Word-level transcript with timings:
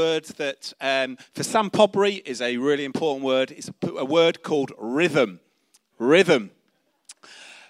word 0.00 0.24
that 0.38 0.72
um, 0.80 1.18
for 1.34 1.42
Sam 1.42 1.68
Podbury 1.68 2.22
is 2.24 2.40
a 2.40 2.56
really 2.56 2.86
important 2.86 3.22
word. 3.22 3.50
It's 3.50 3.68
a, 3.68 3.86
a 3.96 4.04
word 4.06 4.42
called 4.42 4.72
rhythm. 4.78 5.40
Rhythm. 5.98 6.52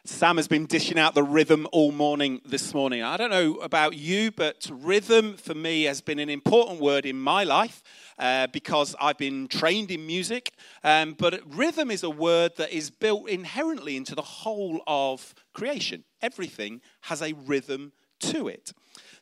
Sam 0.05 0.37
has 0.37 0.47
been 0.47 0.67
dishing 0.67 0.97
out 0.97 1.17
the 1.17 1.25
rhythm 1.25 1.67
all 1.73 1.91
morning 1.91 2.41
this 2.45 2.73
morning. 2.73 3.03
I 3.03 3.17
don't 3.17 3.33
know 3.33 3.55
about 3.57 3.97
you, 3.97 4.31
but 4.31 4.71
rhythm 4.73 5.37
for 5.39 5.57
me 5.57 5.83
has 5.85 6.01
been 6.01 6.21
an 6.21 6.31
important 6.31 6.81
word 6.81 7.05
in 7.05 7.21
my 7.21 7.43
life 7.43 7.83
uh, 8.17 8.47
because 8.47 8.95
I've 9.01 9.19
been 9.19 9.49
trained 9.49 9.91
in 9.91 10.07
music. 10.07 10.53
Um, 10.85 11.15
but 11.19 11.41
rhythm 11.53 11.91
is 11.91 12.05
a 12.05 12.11
word 12.11 12.53
that 12.59 12.71
is 12.71 12.91
built 12.91 13.29
inherently 13.29 13.97
into 13.97 14.15
the 14.15 14.23
whole 14.23 14.83
of 14.87 15.35
creation. 15.53 16.05
Everything 16.23 16.81
has 17.01 17.23
a 17.23 17.33
rhythm 17.33 17.91
to 18.21 18.47
it. 18.47 18.73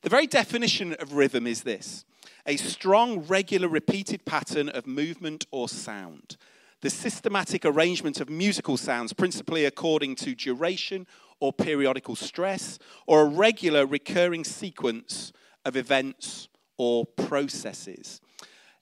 The 0.03 0.11
very 0.11 0.27
definition 0.27 0.95
of 1.01 1.15
rhythm 1.15 1.47
is 1.47 1.63
this 1.63 2.05
a 2.49 2.57
strong, 2.57 3.21
regular, 3.21 3.69
repeated 3.69 4.25
pattern 4.25 4.71
of 4.71 4.87
movement 4.87 5.47
or 5.51 5.69
sound. 5.69 6.39
The 6.81 6.89
systematic 6.89 7.67
arrangement 7.67 8.21
of 8.21 8.31
musical 8.31 8.79
sounds, 8.79 9.13
principally 9.13 9.67
according 9.67 10.17
to 10.17 10.35
duration 10.35 11.07
or 11.41 11.53
periodical 11.53 12.17
stress, 12.17 12.79
or 13.07 13.23
a 13.23 13.29
regular, 13.29 13.85
recurring 13.85 14.45
sequence 14.45 15.31
of 15.67 15.77
events 15.77 16.49
or 16.79 17.05
processes. 17.05 18.21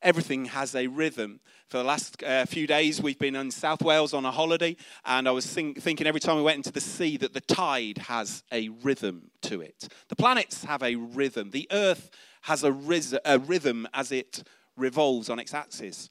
Everything 0.01 0.45
has 0.47 0.77
a 0.77 0.87
rhythm. 0.87 1.41
For 1.69 1.79
the 1.79 1.85
last 1.85 2.23
uh, 2.23 2.47
few 2.47 2.69
days, 2.69 3.03
we've 3.03 3.19
been 3.19 3.35
in 3.35 3.51
South 3.51 3.83
Wales 3.83 4.15
on 4.15 4.25
a 4.25 4.31
holiday, 4.31 4.77
and 5.05 5.27
I 5.27 5.33
was 5.33 5.47
think, 5.47 5.83
thinking 5.83 6.07
every 6.07 6.21
time 6.21 6.37
we 6.37 6.43
went 6.43 6.59
into 6.59 6.71
the 6.71 6.81
sea 6.81 7.17
that 7.17 7.35
the 7.35 7.41
tide 7.41 7.99
has 7.99 8.45
a 8.53 8.69
rhythm 8.69 9.33
to 9.43 9.61
it. 9.61 9.89
The 10.09 10.15
planets 10.17 10.63
have 10.65 10.85
a 10.85 10.95
rhythm. 10.95 11.51
The 11.51 11.67
Earth 11.73 12.11
has 12.47 12.63
a, 12.63 12.71
riz- 12.71 13.19
a 13.25 13.41
rhythm 13.41 13.89
as 13.93 14.13
it 14.13 14.45
revolves 14.77 15.29
on 15.29 15.41
its 15.41 15.53
axis. 15.53 16.09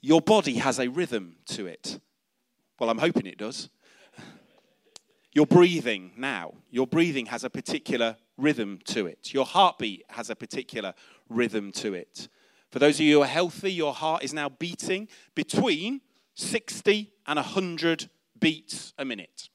Your 0.00 0.20
body 0.20 0.54
has 0.54 0.78
a 0.78 0.88
rhythm 0.88 1.36
to 1.46 1.66
it. 1.66 1.98
Well, 2.78 2.88
I'm 2.88 2.98
hoping 2.98 3.26
it 3.26 3.36
does. 3.36 3.68
Your 5.32 5.46
breathing 5.46 6.12
now, 6.16 6.54
your 6.70 6.86
breathing 6.86 7.26
has 7.26 7.42
a 7.42 7.50
particular 7.50 8.16
rhythm 8.36 8.78
to 8.84 9.06
it. 9.06 9.34
Your 9.34 9.44
heartbeat 9.44 10.04
has 10.10 10.30
a 10.30 10.36
particular 10.36 10.94
rhythm 11.28 11.72
to 11.72 11.94
it. 11.94 12.28
For 12.70 12.78
those 12.78 12.96
of 12.96 13.00
you 13.00 13.16
who 13.16 13.22
are 13.22 13.26
healthy, 13.26 13.72
your 13.72 13.92
heart 13.92 14.22
is 14.22 14.32
now 14.32 14.48
beating 14.48 15.08
between 15.34 16.02
60 16.34 17.12
and 17.26 17.36
100 17.36 18.08
beats 18.38 18.92
a 18.96 19.04
minute. 19.04 19.48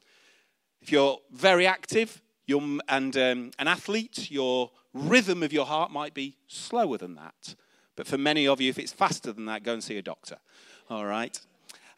If 0.81 0.91
you're 0.91 1.19
very 1.31 1.65
active 1.65 2.21
you're, 2.49 2.79
and 2.89 3.15
um, 3.15 3.51
an 3.59 3.67
athlete, 3.67 4.31
your 4.31 4.71
rhythm 4.93 5.43
of 5.43 5.53
your 5.53 5.65
heart 5.65 5.91
might 5.91 6.13
be 6.13 6.37
slower 6.47 6.97
than 6.97 7.15
that. 7.15 7.55
But 7.95 8.07
for 8.07 8.17
many 8.17 8.47
of 8.47 8.61
you, 8.61 8.69
if 8.69 8.79
it's 8.79 8.93
faster 8.93 9.31
than 9.31 9.45
that, 9.45 9.63
go 9.63 9.73
and 9.73 9.83
see 9.83 9.97
a 9.97 10.01
doctor. 10.01 10.37
All 10.89 11.05
right? 11.05 11.39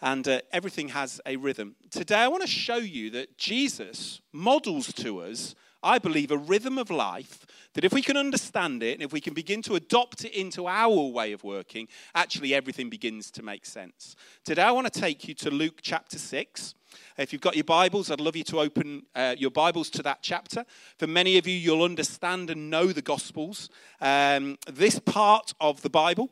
And 0.01 0.27
uh, 0.27 0.41
everything 0.51 0.89
has 0.89 1.21
a 1.25 1.35
rhythm. 1.35 1.75
Today, 1.91 2.17
I 2.17 2.27
want 2.27 2.41
to 2.41 2.49
show 2.49 2.77
you 2.77 3.11
that 3.11 3.37
Jesus 3.37 4.19
models 4.31 4.91
to 4.93 5.19
us, 5.19 5.53
I 5.83 5.99
believe, 5.99 6.31
a 6.31 6.37
rhythm 6.37 6.77
of 6.77 6.89
life 6.89 7.45
that 7.73 7.85
if 7.85 7.93
we 7.93 8.01
can 8.01 8.17
understand 8.17 8.83
it 8.83 8.93
and 8.93 9.03
if 9.03 9.13
we 9.13 9.21
can 9.21 9.33
begin 9.33 9.61
to 9.63 9.75
adopt 9.75 10.25
it 10.25 10.33
into 10.33 10.67
our 10.67 11.05
way 11.07 11.31
of 11.31 11.43
working, 11.43 11.87
actually 12.13 12.53
everything 12.53 12.89
begins 12.89 13.31
to 13.31 13.43
make 13.43 13.65
sense. 13.65 14.15
Today, 14.43 14.63
I 14.63 14.71
want 14.71 14.91
to 14.91 14.99
take 14.99 15.27
you 15.27 15.33
to 15.35 15.49
Luke 15.49 15.79
chapter 15.81 16.19
6. 16.19 16.75
If 17.17 17.31
you've 17.31 17.41
got 17.41 17.55
your 17.55 17.63
Bibles, 17.63 18.11
I'd 18.11 18.19
love 18.19 18.35
you 18.35 18.43
to 18.45 18.59
open 18.59 19.03
uh, 19.15 19.35
your 19.37 19.51
Bibles 19.51 19.89
to 19.91 20.03
that 20.03 20.19
chapter. 20.21 20.65
For 20.97 21.07
many 21.07 21.37
of 21.37 21.47
you, 21.47 21.55
you'll 21.55 21.83
understand 21.83 22.49
and 22.49 22.69
know 22.69 22.87
the 22.87 23.01
Gospels. 23.01 23.69
Um, 24.01 24.57
this 24.67 24.99
part 24.99 25.53
of 25.61 25.81
the 25.81 25.89
Bible 25.89 26.29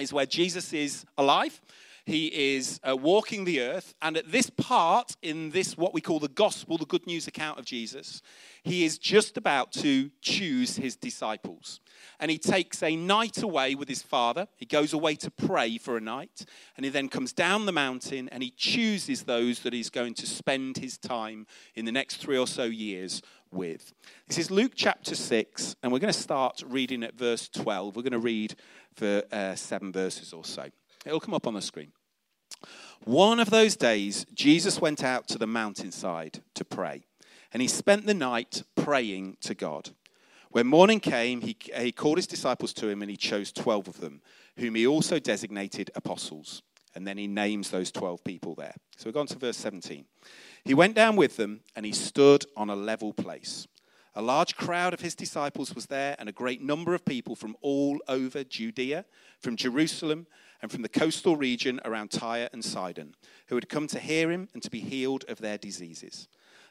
is 0.00 0.12
where 0.12 0.26
Jesus 0.26 0.72
is 0.72 1.04
alive. 1.16 1.60
He 2.06 2.56
is 2.56 2.80
uh, 2.82 2.96
walking 2.96 3.44
the 3.44 3.62
earth, 3.62 3.94
and 4.02 4.18
at 4.18 4.30
this 4.30 4.50
part 4.50 5.16
in 5.22 5.50
this, 5.50 5.76
what 5.78 5.94
we 5.94 6.02
call 6.02 6.20
the 6.20 6.28
gospel, 6.28 6.76
the 6.76 6.84
good 6.84 7.06
news 7.06 7.26
account 7.26 7.58
of 7.58 7.64
Jesus, 7.64 8.20
he 8.62 8.84
is 8.84 8.98
just 8.98 9.38
about 9.38 9.72
to 9.72 10.10
choose 10.20 10.76
his 10.76 10.96
disciples. 10.96 11.80
And 12.20 12.30
he 12.30 12.36
takes 12.36 12.82
a 12.82 12.94
night 12.94 13.42
away 13.42 13.74
with 13.74 13.88
his 13.88 14.02
father. 14.02 14.48
He 14.56 14.66
goes 14.66 14.92
away 14.92 15.14
to 15.16 15.30
pray 15.30 15.78
for 15.78 15.96
a 15.96 16.00
night, 16.00 16.44
and 16.76 16.84
he 16.84 16.90
then 16.90 17.08
comes 17.08 17.32
down 17.32 17.64
the 17.64 17.72
mountain 17.72 18.28
and 18.28 18.42
he 18.42 18.50
chooses 18.50 19.22
those 19.22 19.60
that 19.60 19.72
he's 19.72 19.90
going 19.90 20.12
to 20.14 20.26
spend 20.26 20.76
his 20.76 20.98
time 20.98 21.46
in 21.74 21.86
the 21.86 21.92
next 21.92 22.16
three 22.16 22.36
or 22.36 22.46
so 22.46 22.64
years 22.64 23.22
with. 23.50 23.94
This 24.28 24.36
is 24.36 24.50
Luke 24.50 24.72
chapter 24.74 25.14
6, 25.14 25.76
and 25.82 25.90
we're 25.90 26.00
going 26.00 26.12
to 26.12 26.18
start 26.18 26.62
reading 26.66 27.02
at 27.02 27.14
verse 27.14 27.48
12. 27.48 27.96
We're 27.96 28.02
going 28.02 28.12
to 28.12 28.18
read 28.18 28.56
for 28.94 29.22
uh, 29.32 29.54
seven 29.54 29.90
verses 29.90 30.34
or 30.34 30.44
so. 30.44 30.68
It'll 31.04 31.20
come 31.20 31.34
up 31.34 31.46
on 31.46 31.54
the 31.54 31.62
screen. 31.62 31.92
One 33.04 33.40
of 33.40 33.50
those 33.50 33.76
days, 33.76 34.24
Jesus 34.32 34.80
went 34.80 35.04
out 35.04 35.28
to 35.28 35.38
the 35.38 35.46
mountainside 35.46 36.40
to 36.54 36.64
pray, 36.64 37.04
and 37.52 37.60
he 37.60 37.68
spent 37.68 38.06
the 38.06 38.14
night 38.14 38.62
praying 38.74 39.36
to 39.42 39.54
God. 39.54 39.90
When 40.50 40.66
morning 40.66 41.00
came, 41.00 41.40
he, 41.40 41.56
he 41.76 41.92
called 41.92 42.16
his 42.16 42.26
disciples 42.26 42.72
to 42.74 42.88
him, 42.88 43.02
and 43.02 43.10
he 43.10 43.16
chose 43.16 43.52
12 43.52 43.88
of 43.88 44.00
them, 44.00 44.22
whom 44.56 44.76
he 44.76 44.86
also 44.86 45.18
designated 45.18 45.90
apostles. 45.94 46.62
And 46.94 47.06
then 47.06 47.18
he 47.18 47.26
names 47.26 47.70
those 47.70 47.90
12 47.90 48.22
people 48.22 48.54
there. 48.54 48.74
So 48.96 49.06
we've 49.06 49.14
gone 49.14 49.26
to 49.26 49.38
verse 49.38 49.56
17. 49.56 50.04
He 50.64 50.74
went 50.74 50.94
down 50.94 51.16
with 51.16 51.36
them, 51.36 51.60
and 51.74 51.84
he 51.84 51.92
stood 51.92 52.46
on 52.56 52.70
a 52.70 52.76
level 52.76 53.12
place. 53.12 53.66
A 54.14 54.22
large 54.22 54.54
crowd 54.54 54.94
of 54.94 55.00
his 55.00 55.16
disciples 55.16 55.74
was 55.74 55.86
there, 55.86 56.14
and 56.20 56.28
a 56.28 56.32
great 56.32 56.62
number 56.62 56.94
of 56.94 57.04
people 57.04 57.34
from 57.34 57.56
all 57.60 57.98
over 58.06 58.44
Judea, 58.44 59.04
from 59.40 59.56
Jerusalem, 59.56 60.28
and 60.64 60.72
from 60.72 60.80
the 60.80 60.88
coastal 60.88 61.36
region 61.36 61.78
around 61.84 62.10
Tyre 62.10 62.48
and 62.50 62.64
Sidon, 62.64 63.14
who 63.48 63.54
had 63.54 63.68
come 63.68 63.86
to 63.88 64.00
hear 64.00 64.30
him 64.30 64.48
and 64.54 64.62
to 64.62 64.70
be 64.70 64.80
healed 64.80 65.22
of 65.28 65.36
their 65.36 65.58
diseases. 65.58 66.26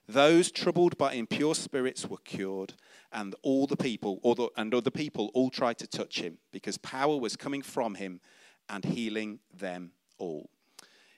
Those 0.08 0.52
troubled 0.52 0.98
by 0.98 1.14
impure 1.14 1.54
spirits 1.54 2.09
were 2.09 2.18
cured, 2.18 2.74
and 3.12 3.36
all 3.44 3.68
the 3.68 3.78
people, 3.78 4.20
the, 4.24 4.50
and 4.58 4.74
other 4.74 4.90
people, 4.90 5.30
all 5.36 5.52
tried 5.52 5.78
to 5.78 5.86
touch 5.86 6.22
him, 6.22 6.40
because 6.52 6.80
power 6.80 7.16
was 7.20 7.36
coming 7.36 7.62
from 7.62 7.94
him 7.94 8.20
and 8.68 8.84
healing 8.84 9.38
them 9.56 9.92
all. 10.18 10.50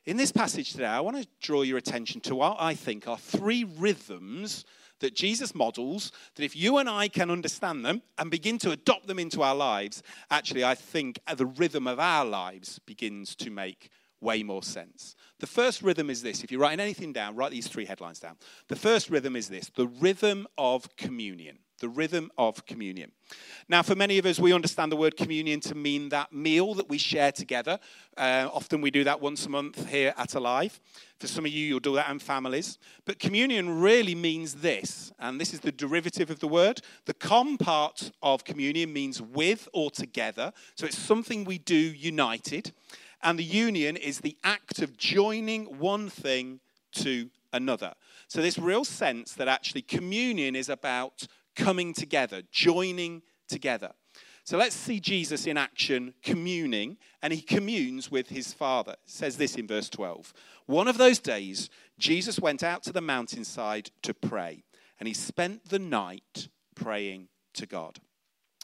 In 0.06 0.18
this 0.18 0.34
passage 0.34 0.74
today, 0.74 0.86
I 0.86 1.00
want 1.00 1.16
to 1.16 1.28
draw 1.40 1.62
your 1.62 1.78
attention 1.78 2.19
to 2.22 2.36
what 2.36 2.57
I 2.59 2.74
think 2.74 3.07
are 3.07 3.18
three 3.18 3.63
rhythms 3.63 4.66
that 5.00 5.16
Jesus 5.16 5.53
models, 5.53 6.11
that 6.35 6.44
if 6.44 6.56
you 6.56 6.78
and 6.78 6.89
I 6.89 7.07
can 7.07 7.29
understand 7.29 7.85
them 7.85 8.01
and 8.17 8.31
begin 8.31 8.57
to 8.59 8.72
adopt 8.72 9.07
them 9.07 9.19
into 9.19 9.41
our 9.41 9.56
lives, 9.56 10.03
actually, 10.31 10.63
I 10.63 10.75
think 10.75 11.19
the 11.35 11.45
rhythm 11.45 11.88
of 11.88 12.00
our 12.00 12.25
lives 12.25 12.79
begins 12.79 13.35
to 13.38 13.50
make 13.50 13.89
way 14.22 14.44
more 14.44 14.63
sense. 14.63 15.16
The 15.39 15.47
first 15.47 15.81
rhythm 15.81 16.09
is 16.09 16.22
this. 16.22 16.44
If 16.44 16.51
you're 16.51 16.61
writing 16.61 16.79
anything 16.79 17.13
down, 17.13 17.35
write 17.35 17.51
these 17.51 17.67
three 17.67 17.85
headlines 17.85 18.19
down. 18.19 18.38
The 18.69 18.75
first 18.75 19.09
rhythm 19.09 19.35
is 19.35 19.50
this 19.50 19.69
the 19.75 19.88
rhythm 19.88 20.47
of 20.57 20.95
communion 20.95 21.59
the 21.80 21.90
rhythm 21.90 22.31
of 22.38 22.66
communion. 22.66 23.12
Now, 23.68 23.81
for 23.81 23.96
many 23.96 24.18
of 24.18 24.25
us, 24.25 24.40
we 24.40 24.53
understand 24.53 24.91
the 24.91 24.96
word 24.96 25.18
communion 25.18 25.59
to 25.62 25.75
mean 25.75 26.09
that 26.09 26.31
meal 26.31 26.74
that 26.75 26.88
we 26.88 26.97
share 26.97 27.31
together. 27.31 27.80
Uh, 28.16 28.47
often 28.53 28.81
we 28.81 28.91
do 28.91 29.03
that 29.03 29.19
once 29.19 29.46
a 29.46 29.50
month 29.50 29.90
here 29.90 30.13
at 30.18 30.36
Alive. 30.36 30.80
For 31.19 31.28
some 31.28 31.46
of 31.46 31.52
you, 31.52 31.66
you'll 31.66 31.80
do 31.80 31.96
that 31.96 32.09
in 32.09 32.19
families. 32.19 32.78
But 33.06 33.19
communion 33.19 33.80
really 33.80 34.16
means 34.16 34.56
this, 34.56 35.12
and 35.19 35.40
this 35.40 35.53
is 35.53 35.62
the 35.62 35.72
derivative 35.72 36.30
of 36.30 36.40
the 36.40 36.47
word. 36.47 36.81
The 37.06 37.13
com 37.13 37.58
part 37.58 38.12
of 38.22 38.44
communion 38.44 38.94
means 38.94 39.22
with 39.22 39.68
or 39.74 39.90
together. 39.92 40.53
So 40.75 40.86
it's 40.86 40.97
something 40.97 41.44
we 41.44 41.57
do 41.57 41.75
united. 41.75 42.72
And 43.24 43.40
the 43.40 43.44
union 43.44 43.97
is 43.97 44.19
the 44.19 44.38
act 44.44 44.81
of 44.81 44.97
joining 44.97 45.80
one 45.80 46.09
thing 46.09 46.59
to 46.94 47.30
another. 47.52 47.94
So, 48.28 48.42
this 48.42 48.59
real 48.59 48.86
sense 48.86 49.34
that 49.34 49.47
actually 49.47 49.81
communion 49.81 50.56
is 50.56 50.69
about 50.69 51.28
coming 51.56 51.94
together, 51.94 52.42
joining 52.52 53.22
together. 53.48 53.92
So 54.44 54.58
let's 54.58 54.76
see 54.76 55.00
Jesus 55.00 55.48
in 55.48 55.58
action 55.58 56.14
communing, 56.22 56.98
and 57.24 57.34
he 57.34 57.42
communes 57.42 58.12
with 58.12 58.30
his 58.30 58.54
Father. 58.54 58.92
It 58.92 59.00
says 59.06 59.38
this 59.38 59.56
in 59.56 59.66
verse 59.66 59.90
12. 59.90 60.34
One 60.68 60.88
of 60.88 61.00
those 61.00 61.18
days, 61.18 61.69
Jesus 61.98 62.40
went 62.40 62.62
out 62.62 62.84
to 62.84 62.94
the 62.94 63.02
mountainside 63.02 63.90
to 64.04 64.13
pray, 64.13 64.63
and 65.00 65.07
he 65.07 65.13
spent 65.16 65.69
the 65.69 65.80
night 65.80 66.50
praying 66.75 67.30
to 67.56 67.66
God. 67.66 68.00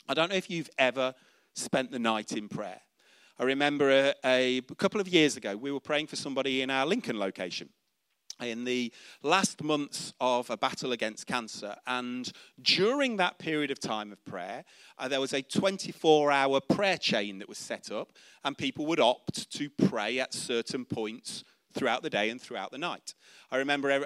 I 0.08 0.14
don't 0.14 0.30
know 0.30 0.36
if 0.36 0.52
you've 0.52 0.70
ever 0.78 1.16
spent 1.56 1.92
the 1.92 2.00
night 2.00 2.34
in 2.34 2.48
prayer. 2.48 2.82
I 3.40 3.44
remember 3.44 3.90
a, 3.90 4.14
a 4.24 4.62
couple 4.78 5.02
of 5.02 5.08
years 5.08 5.36
ago, 5.36 5.58
we 5.58 5.72
were 5.72 5.80
praying 5.80 6.08
for 6.08 6.16
somebody 6.16 6.62
in 6.62 6.70
our 6.70 6.86
Lincoln 6.86 7.18
location 7.18 7.70
in 8.42 8.64
the 8.64 8.92
last 9.24 9.64
months 9.64 10.14
of 10.20 10.50
a 10.50 10.58
battle 10.58 10.92
against 10.92 11.28
cancer. 11.28 11.76
And 11.88 12.32
during 12.62 13.18
that 13.18 13.38
period 13.40 13.72
of 13.72 13.80
time 13.80 14.12
of 14.12 14.24
prayer, 14.26 14.64
uh, 14.98 15.08
there 15.08 15.22
was 15.22 15.34
a 15.34 15.42
24 15.42 16.32
hour 16.32 16.60
prayer 16.60 16.98
chain 16.98 17.40
that 17.40 17.50
was 17.50 17.58
set 17.58 17.92
up, 17.92 18.14
and 18.44 18.58
people 18.58 18.86
would 18.88 19.00
opt 19.00 19.52
to 19.52 19.70
pray 19.70 20.20
at 20.20 20.34
certain 20.34 20.86
points 20.86 21.44
throughout 21.74 22.04
the 22.04 22.10
day 22.10 22.30
and 22.30 22.42
throughout 22.42 22.72
the 22.72 22.78
night. 22.78 23.14
I 23.50 23.58
remember 23.58 24.06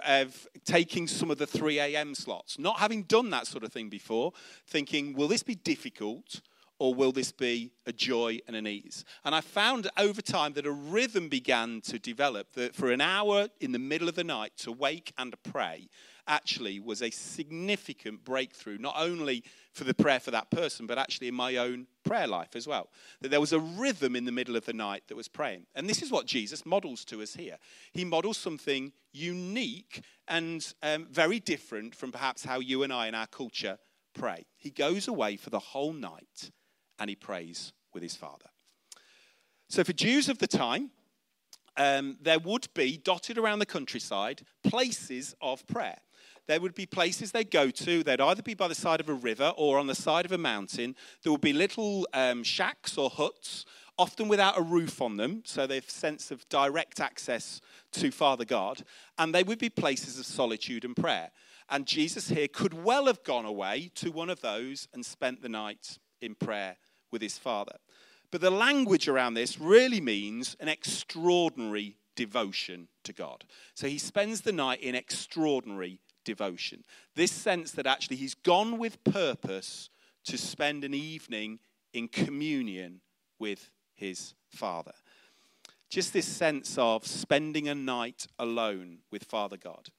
taking 0.66 1.08
some 1.08 1.32
of 1.32 1.38
the 1.38 1.48
3 1.48 1.80
a.m. 1.80 2.16
slots, 2.16 2.60
not 2.60 2.80
having 2.80 3.04
done 3.04 3.30
that 3.32 3.48
sort 3.48 3.64
of 3.64 3.72
thing 3.72 3.90
before, 3.90 4.34
thinking, 4.68 5.14
will 5.14 5.28
this 5.28 5.44
be 5.44 5.56
difficult? 5.56 6.42
Or 6.80 6.94
will 6.94 7.12
this 7.12 7.32
be 7.32 7.72
a 7.86 7.94
joy 7.94 8.40
and 8.48 8.56
an 8.56 8.68
ease? 8.68 9.06
And 9.24 9.34
I 9.34 9.42
found 9.42 9.90
over 9.98 10.22
time 10.22 10.54
that 10.54 10.66
a 10.66 10.72
rhythm 10.72 11.30
began 11.30 11.82
to 11.82 12.00
develop 12.00 12.54
that 12.54 12.76
for 12.76 12.92
an 12.92 13.02
hour 13.02 13.48
in 13.60 13.72
the 13.72 13.80
middle 13.80 14.10
of 14.10 14.16
the 14.16 14.24
night 14.24 14.54
to 14.58 14.72
wake 14.72 15.14
and 15.18 15.36
pray 15.44 15.90
actually 16.28 16.80
was 16.80 17.02
a 17.02 17.10
significant 17.12 18.24
breakthrough, 18.24 18.78
not 18.78 18.96
only 18.98 19.44
for 19.74 19.84
the 19.84 19.94
prayer 19.94 20.20
for 20.20 20.32
that 20.32 20.50
person, 20.50 20.88
but 20.88 20.98
actually 20.98 21.28
in 21.28 21.36
my 21.36 21.58
own 21.58 21.88
prayer 22.04 22.28
life 22.28 22.56
as 22.56 22.68
well. 22.68 22.90
That 23.22 23.30
there 23.30 23.42
was 23.42 23.54
a 23.54 23.60
rhythm 23.60 24.16
in 24.16 24.26
the 24.26 24.32
middle 24.32 24.56
of 24.56 24.66
the 24.66 24.74
night 24.74 25.04
that 25.08 25.16
was 25.16 25.28
praying. 25.28 25.66
And 25.76 25.90
this 25.90 26.02
is 26.02 26.12
what 26.12 26.26
Jesus 26.26 26.66
models 26.66 27.06
to 27.06 27.22
us 27.22 27.36
here. 27.36 27.58
He 27.92 28.06
models 28.06 28.38
something 28.38 28.92
unique 29.12 30.04
and 30.28 30.74
um, 30.82 31.08
very 31.12 31.40
different 31.40 31.96
from 31.96 32.12
perhaps 32.12 32.44
how 32.44 32.60
you 32.60 32.84
and 32.84 32.92
I 32.92 33.08
in 33.08 33.16
our 33.16 33.28
culture 33.28 33.78
pray. 34.14 34.46
He 34.58 34.72
goes 34.72 35.08
away 35.08 35.36
for 35.36 35.50
the 35.50 35.60
whole 35.60 35.94
night 35.94 36.52
and 37.00 37.10
he 37.10 37.16
prays 37.16 37.74
with 37.94 38.04
his 38.04 38.16
father. 38.16 38.50
So, 39.70 39.84
for 39.84 39.94
Jews 39.94 40.30
of 40.30 40.38
the 40.38 40.48
time, 40.48 40.92
um, 41.78 42.18
there 42.22 42.40
would 42.40 42.68
be 42.74 42.98
dotted 42.98 43.38
around 43.38 43.60
the 43.60 43.66
countryside 43.66 44.44
places 44.64 45.36
of 45.42 45.66
prayer. 45.68 45.98
There 46.48 46.62
would 46.62 46.76
be 46.76 46.86
places 46.86 47.32
they'd 47.32 47.50
go 47.50 47.72
to. 47.72 48.04
They'd 48.04 48.22
either 48.22 48.44
be 48.44 48.54
by 48.54 48.68
the 48.68 48.76
side 48.76 49.00
of 49.00 49.10
a 49.10 49.14
river 49.14 49.52
or 49.58 49.80
on 49.80 49.88
the 49.88 49.96
side 49.96 50.26
of 50.26 50.32
a 50.32 50.38
mountain. 50.38 50.96
There 51.24 51.32
would 51.32 51.42
be 51.42 51.54
little 51.54 52.08
um, 52.14 52.44
shacks 52.44 52.98
or 52.98 53.10
huts, 53.10 53.66
often 53.98 54.28
without 54.28 54.58
a 54.58 54.62
roof 54.62 55.02
on 55.02 55.18
them, 55.18 55.42
so 55.46 55.66
they've 55.66 55.88
a 55.88 55.92
sense 55.92 56.30
of 56.30 56.48
direct 56.50 57.00
access 57.00 57.62
to 57.94 58.12
Father 58.12 58.46
God. 58.46 58.84
And 59.18 59.34
they 59.34 59.44
would 59.44 59.60
be 59.60 59.70
places 59.70 60.20
of 60.20 60.26
solitude 60.26 60.86
and 60.86 60.96
prayer. 60.96 61.32
And 61.70 61.88
Jesus 61.88 62.30
here 62.30 62.48
could 62.48 62.74
well 62.74 63.08
have 63.08 63.24
gone 63.24 63.46
away 63.46 63.90
to 63.96 64.12
one 64.12 64.30
of 64.30 64.42
those 64.42 64.88
and 64.94 65.04
spent 65.04 65.42
the 65.42 65.50
night 65.50 65.98
in 66.22 66.36
prayer 66.36 66.78
with 67.12 67.22
his 67.22 67.38
Father. 67.38 67.78
But 68.32 68.42
the 68.42 68.52
language 68.52 69.08
around 69.08 69.34
this 69.36 69.60
really 69.60 70.02
means 70.02 70.56
an 70.60 70.68
extraordinary 70.68 71.98
devotion 72.16 72.88
to 73.04 73.14
God. 73.14 73.46
So 73.74 73.88
he 73.88 73.98
spends 73.98 74.42
the 74.42 74.52
night 74.52 74.82
in 74.82 74.96
extraordinary 74.96 76.00
devotion. 76.24 76.84
This 77.16 77.32
sense 77.32 77.72
that 77.72 77.86
actually 77.86 78.18
he's 78.18 78.34
gone 78.34 78.78
with 78.78 79.04
purpose 79.04 79.90
to 80.26 80.38
spend 80.38 80.84
an 80.84 80.94
evening 80.94 81.60
in 81.94 82.08
communion 82.08 83.02
with 83.40 83.72
his 83.94 84.34
Father. 84.50 84.94
Just 85.90 86.14
this 86.14 86.28
sense 86.28 86.78
of 86.78 87.06
spending 87.06 87.68
a 87.68 87.76
night 87.76 88.28
alone 88.40 89.00
with 89.12 89.24
Father 89.24 89.58
God. 89.58 89.90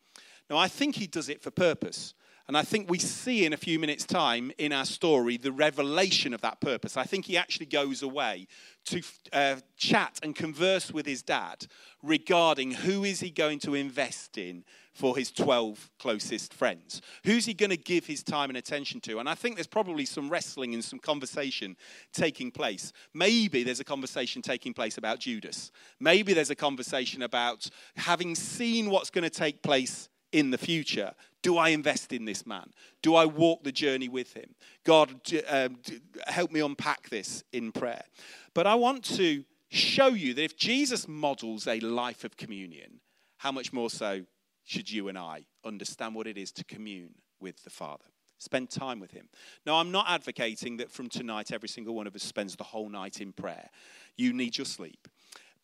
Now, 0.51 0.59
I 0.59 0.69
think 0.69 0.97
he 0.97 1.07
does 1.07 1.29
it 1.29 1.43
for 1.43 1.51
purpose. 1.51 2.15
And 2.49 2.57
I 2.57 2.63
think 2.63 2.89
we 2.89 2.99
see 2.99 3.45
in 3.45 3.53
a 3.53 3.57
few 3.57 3.81
minutes' 3.81 4.05
time 4.05 4.53
in 4.57 4.73
our 4.73 4.85
story 4.85 5.37
the 5.37 5.51
revelation 5.51 6.33
of 6.33 6.43
that 6.43 6.61
purpose. 6.61 6.97
I 6.97 7.03
think 7.03 7.25
he 7.25 7.37
actually 7.37 7.67
goes 7.67 8.03
away 8.03 8.47
to 8.87 9.03
uh, 9.33 9.57
chat 9.77 10.21
and 10.23 10.35
converse 10.35 10.93
with 10.93 11.07
his 11.07 11.23
dad 11.23 11.67
regarding 12.05 12.71
who 12.71 13.03
is 13.03 13.19
he 13.19 13.31
going 13.31 13.59
to 13.61 13.75
invest 13.75 14.39
in 14.39 14.65
for 14.95 15.17
his 15.17 15.33
12 15.33 15.91
closest 15.99 16.55
friends. 16.55 17.03
Who's 17.25 17.47
he 17.47 17.53
going 17.53 17.71
to 17.71 17.77
give 17.77 18.07
his 18.07 18.23
time 18.23 18.49
and 18.49 18.57
attention 18.57 19.01
to? 19.03 19.19
And 19.19 19.29
I 19.29 19.35
think 19.35 19.57
there's 19.57 19.67
probably 19.67 20.07
some 20.07 20.31
wrestling 20.31 20.73
and 20.73 20.85
some 20.85 21.01
conversation 21.01 21.77
taking 22.13 22.53
place. 22.53 22.93
Maybe 23.13 23.65
there's 23.65 23.81
a 23.81 23.85
conversation 23.85 24.41
taking 24.41 24.73
place 24.73 24.99
about 24.99 25.19
Judas. 25.19 25.73
Maybe 25.99 26.33
there's 26.33 26.51
a 26.51 26.57
conversation 26.57 27.23
about 27.23 27.69
having 27.97 28.37
seen 28.37 28.89
what's 28.89 29.11
going 29.11 29.25
to 29.25 29.31
take 29.31 29.63
place 29.63 30.09
in 30.37 30.51
the 30.51 30.59
future. 30.59 31.15
Do 31.41 31.57
I 31.57 31.71
invest 31.71 32.13
in 32.13 32.27
this 32.27 32.45
man? 32.45 32.71
Do 33.01 33.15
I 33.15 33.25
walk 33.25 33.65
the 33.65 33.73
journey 33.73 34.11
with 34.11 34.35
him? 34.35 34.55
God, 34.85 35.15
um, 35.49 35.79
help 36.27 36.53
me 36.53 36.61
unpack 36.61 37.09
this 37.09 37.43
in 37.55 37.73
prayer. 37.73 38.05
But 38.53 38.67
I 38.67 38.75
want 38.75 39.03
to 39.17 39.45
show 39.71 40.09
you 40.09 40.35
that 40.35 40.45
if 40.45 40.57
Jesus 40.59 41.09
models 41.09 41.67
a 41.67 41.81
life 41.81 42.23
of 42.23 42.37
communion, 42.37 43.01
how 43.39 43.51
much 43.51 43.73
more 43.73 43.89
so 43.89 44.27
should 44.63 44.91
you 44.91 45.09
and 45.09 45.17
I 45.17 45.47
understand 45.65 46.15
what 46.15 46.27
it 46.27 46.37
is 46.37 46.53
to 46.53 46.65
commune 46.65 47.15
with 47.41 47.65
the 47.65 47.71
Father? 47.71 48.05
Spend 48.39 48.69
time 48.69 49.01
with 49.01 49.13
Him. 49.13 49.31
Now, 49.65 49.77
I'm 49.77 49.91
not 49.91 50.05
advocating 50.07 50.77
that 50.77 50.91
from 50.91 51.09
tonight 51.09 51.51
every 51.51 51.71
single 51.71 51.95
one 51.95 52.07
of 52.07 52.15
us 52.15 52.23
spends 52.23 52.57
the 52.57 52.65
whole 52.65 52.91
night 52.91 53.23
in 53.23 53.33
prayer. 53.33 53.71
You 54.19 54.35
need 54.35 54.59
your 54.59 54.67
sleep. 54.67 55.09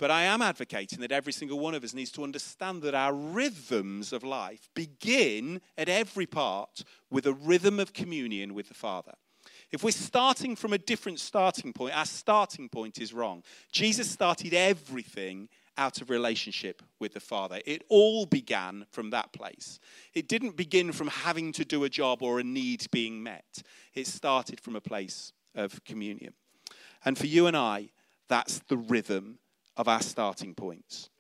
But 0.03 0.11
I 0.11 0.25
am 0.25 0.43
advocating 0.43 0.99
that 0.99 1.13
every 1.13 1.33
single 1.33 1.61
one 1.61 1.75
of 1.75 1.85
us 1.85 1.95
needs 1.95 2.11
to 2.11 2.25
understand 2.25 2.83
that 2.83 2.93
our 2.93 3.15
rhythms 3.15 4.13
of 4.13 4.25
life 4.25 4.69
begin 4.75 5.61
at 5.79 5.89
every 5.89 6.27
part 6.27 6.83
with 7.09 7.25
a 7.25 7.33
rhythm 7.33 7.79
of 7.79 7.93
communion 7.93 8.53
with 8.53 8.67
the 8.67 8.75
Father. 8.75 9.13
If 9.71 9.85
we're 9.85 9.93
starting 9.93 10.57
from 10.57 10.73
a 10.73 10.79
different 10.79 11.21
starting 11.21 11.73
point, 11.73 11.97
our 11.97 12.05
starting 12.05 12.69
point 12.69 12.99
is 12.99 13.13
wrong. 13.13 13.45
Jesus 13.71 14.11
started 14.11 14.53
everything 14.55 15.49
out 15.79 16.03
of 16.03 16.11
relationship 16.11 16.83
with 16.99 17.15
the 17.15 17.21
Father. 17.21 17.61
It 17.65 17.85
all 17.89 18.27
began 18.27 18.87
from 18.91 19.11
that 19.11 19.33
place. 19.33 19.79
It 20.15 20.27
didn't 20.27 20.57
begin 20.57 20.91
from 20.91 21.07
having 21.07 21.53
to 21.53 21.65
do 21.65 21.85
a 21.85 21.89
job 21.89 22.25
or 22.25 22.41
a 22.41 22.45
need 22.45 22.89
being 22.91 23.23
met, 23.23 23.63
it 23.95 24.09
started 24.09 24.59
from 24.59 24.75
a 24.75 24.81
place 24.81 25.33
of 25.55 25.85
communion. 25.85 26.33
And 27.05 27.17
for 27.17 27.29
you 27.29 27.47
and 27.47 27.57
I, 27.57 27.91
that's 28.27 28.59
the 28.67 28.79
rhythm 28.79 29.39
of 29.77 29.89
our 29.89 30.03
starting 30.03 30.55
points. 30.55 31.11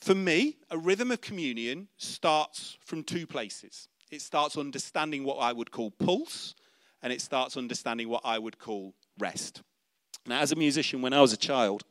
For 0.00 0.14
me, 0.14 0.56
a 0.70 0.78
rhythm 0.78 1.10
of 1.10 1.20
communion 1.20 1.88
starts 1.98 2.78
from 2.84 3.02
two 3.02 3.26
places. 3.26 3.88
It 4.10 4.22
starts 4.22 4.56
understanding 4.56 5.24
what 5.24 5.36
I 5.36 5.52
would 5.52 5.70
call 5.70 5.90
pulse, 5.90 6.54
and 7.02 7.12
it 7.12 7.20
starts 7.20 7.56
understanding 7.56 8.08
what 8.08 8.22
I 8.24 8.38
would 8.38 8.58
call 8.58 8.94
rest. 9.18 9.62
Now, 10.26 10.40
as 10.40 10.52
a 10.52 10.56
musician, 10.56 11.02
when 11.02 11.12
I 11.12 11.20
was 11.20 11.32
a 11.32 11.36
child, 11.36 11.82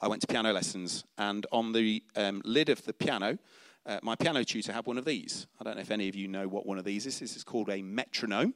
I 0.00 0.08
went 0.08 0.22
to 0.22 0.26
piano 0.26 0.52
lessons, 0.52 1.04
and 1.18 1.46
on 1.52 1.72
the 1.72 2.02
um, 2.16 2.42
lid 2.44 2.68
of 2.68 2.84
the 2.84 2.92
piano, 2.92 3.38
uh, 3.86 3.98
my 4.02 4.14
piano 4.14 4.44
tutor 4.44 4.72
had 4.72 4.86
one 4.86 4.98
of 4.98 5.04
these. 5.04 5.46
I 5.58 5.64
don't 5.64 5.76
know 5.76 5.82
if 5.82 5.90
any 5.90 6.08
of 6.08 6.14
you 6.14 6.28
know 6.28 6.48
what 6.48 6.66
one 6.66 6.78
of 6.78 6.84
these 6.84 7.06
is. 7.06 7.18
This 7.18 7.36
is 7.36 7.44
called 7.44 7.70
a 7.70 7.82
metronome. 7.82 8.54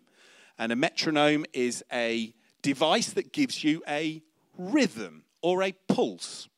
And 0.58 0.70
a 0.70 0.76
metronome 0.76 1.44
is 1.52 1.82
a 1.92 2.34
device 2.62 3.10
that 3.12 3.32
gives 3.32 3.64
you 3.64 3.82
a 3.88 4.22
rhythm 4.56 5.23
or 5.44 5.62
a 5.62 5.72
pulse. 5.88 6.48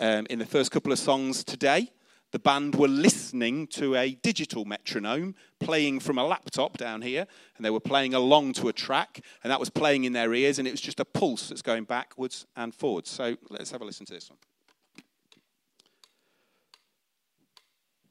Um, 0.00 0.26
in 0.28 0.40
the 0.40 0.44
first 0.44 0.72
couple 0.72 0.90
of 0.90 0.98
songs 0.98 1.44
today, 1.44 1.92
the 2.32 2.40
band 2.40 2.74
were 2.74 2.88
listening 2.88 3.68
to 3.68 3.94
a 3.94 4.14
digital 4.22 4.64
metronome 4.64 5.36
playing 5.60 6.00
from 6.00 6.18
a 6.18 6.24
laptop 6.24 6.78
down 6.78 7.02
here, 7.02 7.28
and 7.56 7.64
they 7.64 7.70
were 7.70 7.78
playing 7.78 8.12
along 8.12 8.54
to 8.54 8.68
a 8.68 8.72
track, 8.72 9.20
and 9.44 9.52
that 9.52 9.60
was 9.60 9.70
playing 9.70 10.02
in 10.02 10.12
their 10.12 10.34
ears, 10.34 10.58
and 10.58 10.66
it 10.66 10.72
was 10.72 10.80
just 10.80 10.98
a 10.98 11.04
pulse 11.04 11.48
that's 11.48 11.62
going 11.62 11.84
backwards 11.84 12.44
and 12.56 12.74
forwards. 12.74 13.08
So 13.08 13.36
let's 13.50 13.70
have 13.70 13.82
a 13.82 13.84
listen 13.84 14.04
to 14.06 14.14
this 14.14 14.28
one. 14.28 14.38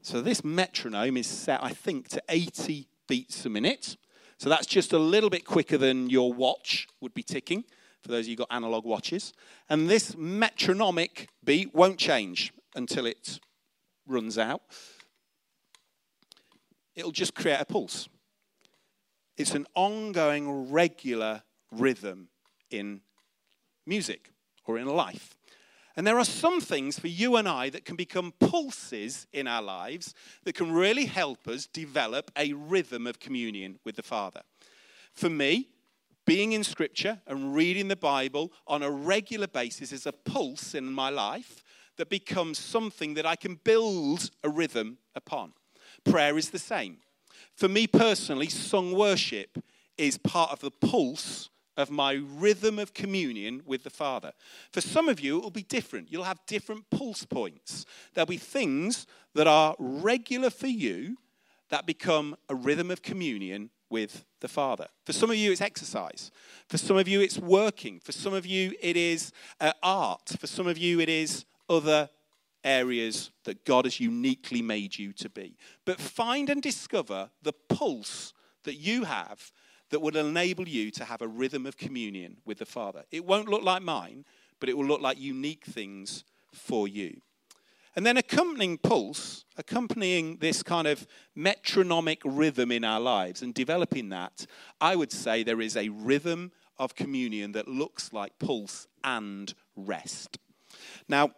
So 0.02 0.22
this 0.22 0.42
metronome 0.42 1.18
is 1.18 1.28
set, 1.28 1.62
I 1.62 1.74
think, 1.74 2.08
to 2.10 2.24
80 2.30 2.88
beats 3.10 3.46
a 3.46 3.50
minute. 3.50 3.98
So 4.38 4.48
that's 4.48 4.68
just 4.68 4.94
a 4.94 5.00
little 5.00 5.30
bit 5.30 5.44
quicker 5.44 5.78
than 5.78 6.10
your 6.10 6.32
watch 6.32 6.88
would 7.02 7.14
be 7.14 7.24
ticking 7.24 7.66
for 8.02 8.10
those 8.10 8.26
of 8.26 8.28
you 8.28 8.32
who've 8.32 8.48
got 8.48 8.56
analog 8.56 8.86
watches. 8.86 9.34
And 9.70 9.90
this 9.90 10.16
metronomic 10.18 11.30
beat 11.44 11.74
won't 11.74 11.98
change 11.98 12.54
until 12.76 13.06
it 13.06 13.40
runs 14.08 14.38
out. 14.38 14.62
It'll 16.96 17.12
just 17.12 17.36
create 17.36 17.60
a 17.60 17.66
pulse. 17.66 18.10
It's 19.38 19.56
an 19.56 19.68
ongoing, 19.74 20.72
regular 20.72 21.44
rhythm 21.72 22.30
in 22.70 23.02
music 23.86 24.32
or 24.66 24.78
in 24.78 24.88
life. 24.88 25.36
And 25.96 26.06
there 26.06 26.20
are 26.20 26.26
some 26.26 26.62
things 26.62 27.00
for 27.00 27.08
you 27.08 27.36
and 27.36 27.48
I 27.48 27.70
that 27.70 27.84
can 27.84 27.96
become 27.96 28.34
pulses 28.40 29.28
in 29.34 29.48
our 29.48 29.62
lives 29.62 30.14
that 30.44 30.54
can 30.54 30.72
really 30.72 31.06
help 31.06 31.48
us 31.48 31.68
develop 31.68 32.32
a 32.38 32.54
rhythm 32.54 33.08
of 33.08 33.20
communion 33.20 33.80
with 33.84 33.96
the 33.96 34.04
Father. 34.04 34.42
For 35.14 35.30
me, 35.30 35.68
being 36.30 36.52
in 36.52 36.64
Scripture 36.64 37.20
and 37.26 37.56
reading 37.56 37.88
the 37.88 37.96
Bible 37.96 38.52
on 38.68 38.84
a 38.84 38.92
regular 38.92 39.48
basis 39.48 39.92
is 39.92 40.06
a 40.06 40.12
pulse 40.12 40.76
in 40.76 40.86
my 40.86 41.10
life 41.10 41.64
that 41.98 42.08
becomes 42.08 42.60
something 42.60 43.16
that 43.16 43.26
I 43.26 43.36
can 43.36 43.56
build 43.64 44.30
a 44.44 44.50
rhythm 44.50 45.00
upon. 45.16 45.54
Prayer 46.04 46.38
is 46.38 46.52
the 46.52 46.60
same. 46.60 46.98
For 47.56 47.68
me 47.68 47.88
personally, 47.88 48.48
sung 48.48 48.92
worship 48.92 49.58
is 49.98 50.20
part 50.20 50.52
of 50.52 50.60
the 50.60 50.70
pulse 50.70 51.50
of 51.76 51.90
my 51.90 52.22
rhythm 52.24 52.78
of 52.78 52.94
communion 52.94 53.64
with 53.66 53.84
the 53.84 53.90
Father. 53.90 54.34
For 54.72 54.82
some 54.82 55.10
of 55.10 55.20
you, 55.20 55.40
it 55.40 55.44
will 55.44 55.50
be 55.50 55.64
different. 55.64 56.12
You'll 56.12 56.26
have 56.26 56.46
different 56.46 56.92
pulse 56.92 57.26
points. 57.26 57.88
There'll 58.14 58.28
be 58.28 58.38
things 58.38 59.08
that 59.34 59.48
are 59.48 59.76
regular 59.80 60.52
for 60.52 60.68
you 60.68 61.18
that 61.72 61.88
become 61.88 62.36
a 62.50 62.54
rhythm 62.54 62.92
of 62.92 63.02
communion 63.02 63.72
with 63.90 64.26
the 64.40 64.48
Father. 64.48 64.88
For 65.06 65.14
some 65.14 65.30
of 65.30 65.36
you, 65.36 65.52
it's 65.52 65.62
exercise. 65.62 66.32
For 66.68 66.78
some 66.78 66.98
of 66.98 67.08
you, 67.08 67.22
it's 67.22 67.38
working. 67.38 68.00
For 68.00 68.12
some 68.12 68.34
of 68.34 68.46
you, 68.46 68.74
it 68.82 68.96
is 68.96 69.32
uh, 69.60 69.74
art. 69.82 70.30
For 70.40 70.48
some 70.48 70.68
of 70.68 70.78
you, 70.78 71.00
it 71.00 71.10
is 71.10 71.46
other 71.70 72.10
areas 72.64 73.32
that 73.46 73.66
God 73.66 73.86
has 73.86 74.00
uniquely 74.00 74.62
made 74.62 74.98
you 74.98 75.14
to 75.14 75.30
be. 75.30 75.58
But 75.86 76.00
find 76.00 76.50
and 76.50 76.62
discover 76.62 77.30
the 77.42 77.54
pulse 77.54 78.34
that 78.64 78.76
you 78.76 79.06
have 79.06 79.52
that 79.90 80.02
will 80.02 80.18
enable 80.18 80.68
you 80.68 80.92
to 80.92 81.06
have 81.06 81.22
a 81.22 81.28
rhythm 81.28 81.66
of 81.66 81.78
communion 81.78 82.38
with 82.46 82.60
the 82.60 82.66
Father. 82.66 83.04
It 83.12 83.26
won't 83.26 83.50
look 83.50 83.64
like 83.64 83.82
mine, 83.82 84.26
but 84.60 84.70
it 84.70 84.78
will 84.78 84.86
look 84.86 85.02
like 85.02 85.20
unique 85.20 85.66
things 85.66 86.24
for 86.54 86.88
you. 86.88 87.22
And 88.00 88.06
then 88.06 88.16
accompanying 88.16 88.78
pulse, 88.78 89.44
accompanying 89.58 90.38
this 90.38 90.64
kind 90.64 90.88
of 90.88 91.06
metronomic 91.36 92.22
rhythm 92.24 92.72
in 92.72 92.86
our 92.86 93.02
lives 93.02 93.42
and 93.42 93.54
developing 93.54 94.08
that, 94.08 94.46
I 94.80 94.96
would 94.96 95.12
say 95.12 95.44
there 95.44 95.60
is 95.60 95.76
a 95.76 95.90
rhythm 95.90 96.54
of 96.78 96.96
communion 96.96 97.52
that 97.52 97.68
looks 97.68 98.14
like 98.14 98.40
pulse 98.40 98.88
and 99.04 99.54
rest. 99.76 100.38
Now, 101.10 101.32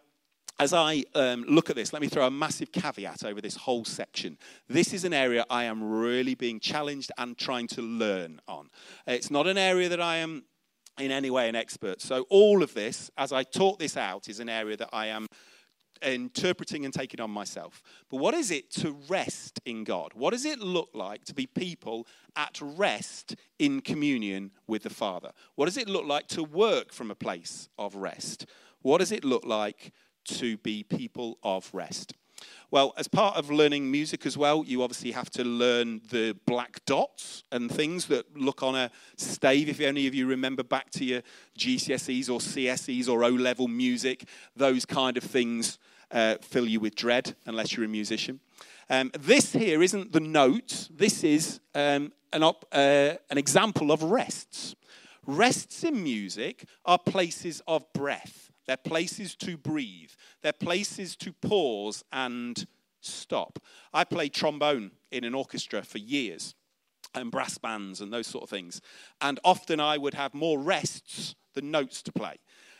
as 0.60 0.72
I 0.72 1.02
um, 1.16 1.44
look 1.48 1.68
at 1.68 1.74
this, 1.74 1.92
let 1.92 2.00
me 2.00 2.06
throw 2.06 2.28
a 2.28 2.30
massive 2.30 2.70
caveat 2.70 3.24
over 3.24 3.40
this 3.40 3.56
whole 3.56 3.84
section. 3.84 4.38
This 4.68 4.94
is 4.94 5.04
an 5.04 5.12
area 5.12 5.44
I 5.50 5.64
am 5.64 5.82
really 5.82 6.36
being 6.36 6.60
challenged 6.60 7.10
and 7.18 7.36
trying 7.36 7.66
to 7.66 7.82
learn 7.82 8.40
on. 8.46 8.70
It's 9.08 9.32
not 9.32 9.48
an 9.48 9.58
area 9.58 9.88
that 9.88 10.00
I 10.00 10.18
am 10.18 10.44
in 10.96 11.10
any 11.10 11.28
way 11.28 11.48
an 11.48 11.56
expert. 11.56 12.00
So, 12.00 12.24
all 12.30 12.62
of 12.62 12.72
this, 12.72 13.10
as 13.18 13.32
I 13.32 13.42
talk 13.42 13.80
this 13.80 13.96
out, 13.96 14.28
is 14.28 14.38
an 14.38 14.48
area 14.48 14.76
that 14.76 14.90
I 14.92 15.06
am 15.06 15.26
interpreting 16.02 16.84
and 16.84 16.92
taking 16.92 17.20
on 17.20 17.30
myself. 17.30 17.82
But 18.10 18.18
what 18.18 18.34
is 18.34 18.50
it 18.50 18.70
to 18.72 18.96
rest 19.08 19.60
in 19.64 19.84
God? 19.84 20.12
What 20.14 20.30
does 20.30 20.44
it 20.44 20.58
look 20.58 20.90
like 20.94 21.24
to 21.24 21.34
be 21.34 21.46
people 21.46 22.06
at 22.36 22.58
rest 22.60 23.36
in 23.58 23.80
communion 23.80 24.52
with 24.66 24.82
the 24.82 24.90
Father? 24.90 25.32
What 25.54 25.66
does 25.66 25.76
it 25.76 25.88
look 25.88 26.06
like 26.06 26.28
to 26.28 26.42
work 26.42 26.92
from 26.92 27.10
a 27.10 27.14
place 27.14 27.68
of 27.78 27.96
rest? 27.96 28.46
What 28.82 28.98
does 28.98 29.12
it 29.12 29.24
look 29.24 29.44
like 29.44 29.92
to 30.24 30.56
be 30.58 30.82
people 30.82 31.38
of 31.42 31.70
rest? 31.72 32.14
Well, 32.70 32.94
as 32.96 33.06
part 33.06 33.36
of 33.36 33.50
learning 33.50 33.90
music 33.90 34.24
as 34.24 34.36
well, 34.36 34.64
you 34.66 34.82
obviously 34.82 35.12
have 35.12 35.28
to 35.30 35.44
learn 35.44 36.00
the 36.10 36.36
black 36.46 36.84
dots 36.86 37.44
and 37.52 37.70
things 37.70 38.06
that 38.06 38.36
look 38.36 38.62
on 38.62 38.74
a 38.74 38.90
stave. 39.16 39.68
If 39.68 39.80
any 39.80 40.06
of 40.06 40.14
you 40.14 40.26
remember 40.26 40.62
back 40.62 40.90
to 40.92 41.04
your 41.04 41.22
GCSEs 41.58 42.30
or 42.30 42.38
CSEs 42.38 43.08
or 43.08 43.24
O 43.24 43.28
level 43.28 43.68
music, 43.68 44.24
those 44.56 44.86
kind 44.86 45.16
of 45.16 45.22
things 45.22 45.78
uh, 46.10 46.36
fill 46.40 46.66
you 46.66 46.80
with 46.80 46.94
dread 46.94 47.34
unless 47.46 47.76
you're 47.76 47.86
a 47.86 47.88
musician. 47.88 48.40
Um, 48.88 49.10
this 49.18 49.52
here 49.52 49.82
isn't 49.82 50.12
the 50.12 50.20
note, 50.20 50.88
this 50.90 51.24
is 51.24 51.60
um, 51.74 52.12
an, 52.32 52.42
op- 52.42 52.66
uh, 52.72 53.14
an 53.30 53.38
example 53.38 53.90
of 53.90 54.02
rests. 54.02 54.74
Rests 55.26 55.84
in 55.84 56.02
music 56.02 56.64
are 56.84 56.98
places 56.98 57.62
of 57.66 57.90
breath, 57.92 58.51
they're 58.66 58.76
places 58.76 59.34
to 59.36 59.56
breathe, 59.56 60.10
they're 60.42 60.52
places 60.52 61.16
to 61.16 61.32
pause 61.32 62.04
and 62.12 62.66
stop. 63.00 63.58
I 63.92 64.04
played 64.04 64.32
trombone 64.32 64.92
in 65.10 65.24
an 65.24 65.34
orchestra 65.34 65.82
for 65.82 65.98
years 65.98 66.54
and 67.14 67.30
brass 67.30 67.58
bands 67.58 68.00
and 68.00 68.12
those 68.12 68.26
sort 68.26 68.44
of 68.44 68.50
things. 68.50 68.80
And 69.20 69.38
often 69.44 69.80
I 69.80 69.98
would 69.98 70.14
have 70.14 70.32
more 70.34 70.58
rests 70.58 71.34
than 71.54 71.70
notes 71.70 72.02
to 72.04 72.12
play, 72.12 72.36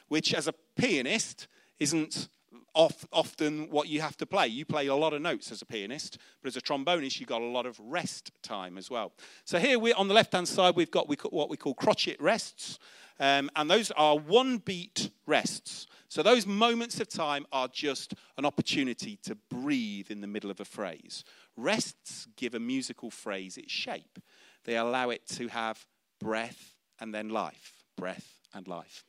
which 0.09 0.33
as 0.33 0.49
a 0.49 0.55
pianist 0.77 1.49
isn't 1.79 2.29
often 2.75 3.69
what 3.69 3.89
you 3.89 4.01
have 4.01 4.17
to 4.17 4.25
play. 4.25 4.47
You 4.47 4.65
play 4.65 4.87
a 4.87 4.95
lot 4.95 5.13
of 5.13 5.21
notes 5.21 5.53
as 5.53 5.61
a 5.61 5.67
pianist, 5.67 6.17
but 6.41 6.49
as 6.49 6.57
a 6.57 6.61
trombonist, 6.63 7.21
you've 7.21 7.29
got 7.29 7.43
a 7.43 7.47
lot 7.47 7.67
of 7.67 7.79
rest 7.81 8.31
time 8.43 8.79
as 8.79 8.91
well. 8.91 9.13
So 9.45 9.59
here 9.59 9.79
we 9.79 9.93
on 9.93 10.09
the 10.09 10.15
left-hand 10.15 10.49
side, 10.49 10.77
we've 10.77 10.91
got 10.91 11.07
what 11.33 11.51
we 11.51 11.57
call 11.57 11.75
crotchet 11.75 12.19
rests, 12.19 12.79
um, 13.21 13.51
and 13.57 13.71
those 13.71 13.91
are 13.93 14.19
one-beat 14.19 15.11
rests. 15.27 15.87
So 16.09 16.23
those 16.23 16.47
moments 16.47 17.01
of 17.01 17.09
time 17.09 17.47
are 17.53 17.69
just 17.69 18.15
an 18.37 18.45
opportunity 18.45 19.19
to 19.23 19.35
breathe 19.35 20.11
in 20.11 20.21
the 20.21 20.27
middle 20.27 20.51
of 20.51 20.61
a 20.61 20.65
phrase. 20.65 21.25
Rests 21.57 22.29
give 22.37 22.55
a 22.55 22.61
musical 22.61 23.11
phrase 23.11 23.57
its 23.57 23.73
shape. 23.73 24.19
They 24.65 24.77
allow 24.77 25.11
it 25.11 25.27
to 25.29 25.49
have 25.49 25.87
breath 26.21 26.75
and 27.01 27.15
then 27.15 27.31
life, 27.31 27.85
breath 27.97 28.39
and 28.55 28.69
life. 28.69 29.05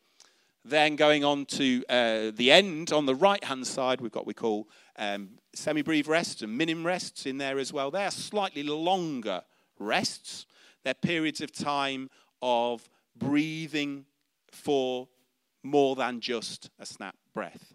Then 0.66 0.96
going 0.96 1.26
on 1.26 1.46
to 1.48 1.84
uh, 1.90 2.32
the 2.34 2.52
end, 2.52 2.94
on 2.94 3.06
the 3.06 3.16
right 3.16 3.44
hand 3.44 3.68
side, 3.68 4.00
we've 4.00 4.12
got 4.12 4.22
what 4.22 4.28
we 4.28 4.34
call 4.34 4.70
um, 4.98 5.32
semibreve 5.56 6.08
rests 6.08 6.42
and 6.42 6.58
minim 6.58 6.86
rests 6.86 7.26
in 7.26 7.38
there 7.38 7.60
as 7.60 7.74
well. 7.74 7.92
They 7.92 8.06
are 8.06 8.12
slightly 8.12 8.64
longer 8.64 9.42
rests. 9.78 10.46
They're 10.84 10.94
periods 10.94 11.42
of 11.42 11.52
time 11.52 12.10
of 12.42 12.88
breathing 13.16 14.06
for 14.52 15.08
more 15.64 15.96
than 15.96 16.20
just 16.20 16.70
a 16.80 16.86
snap 16.86 17.16
breath. 17.34 17.74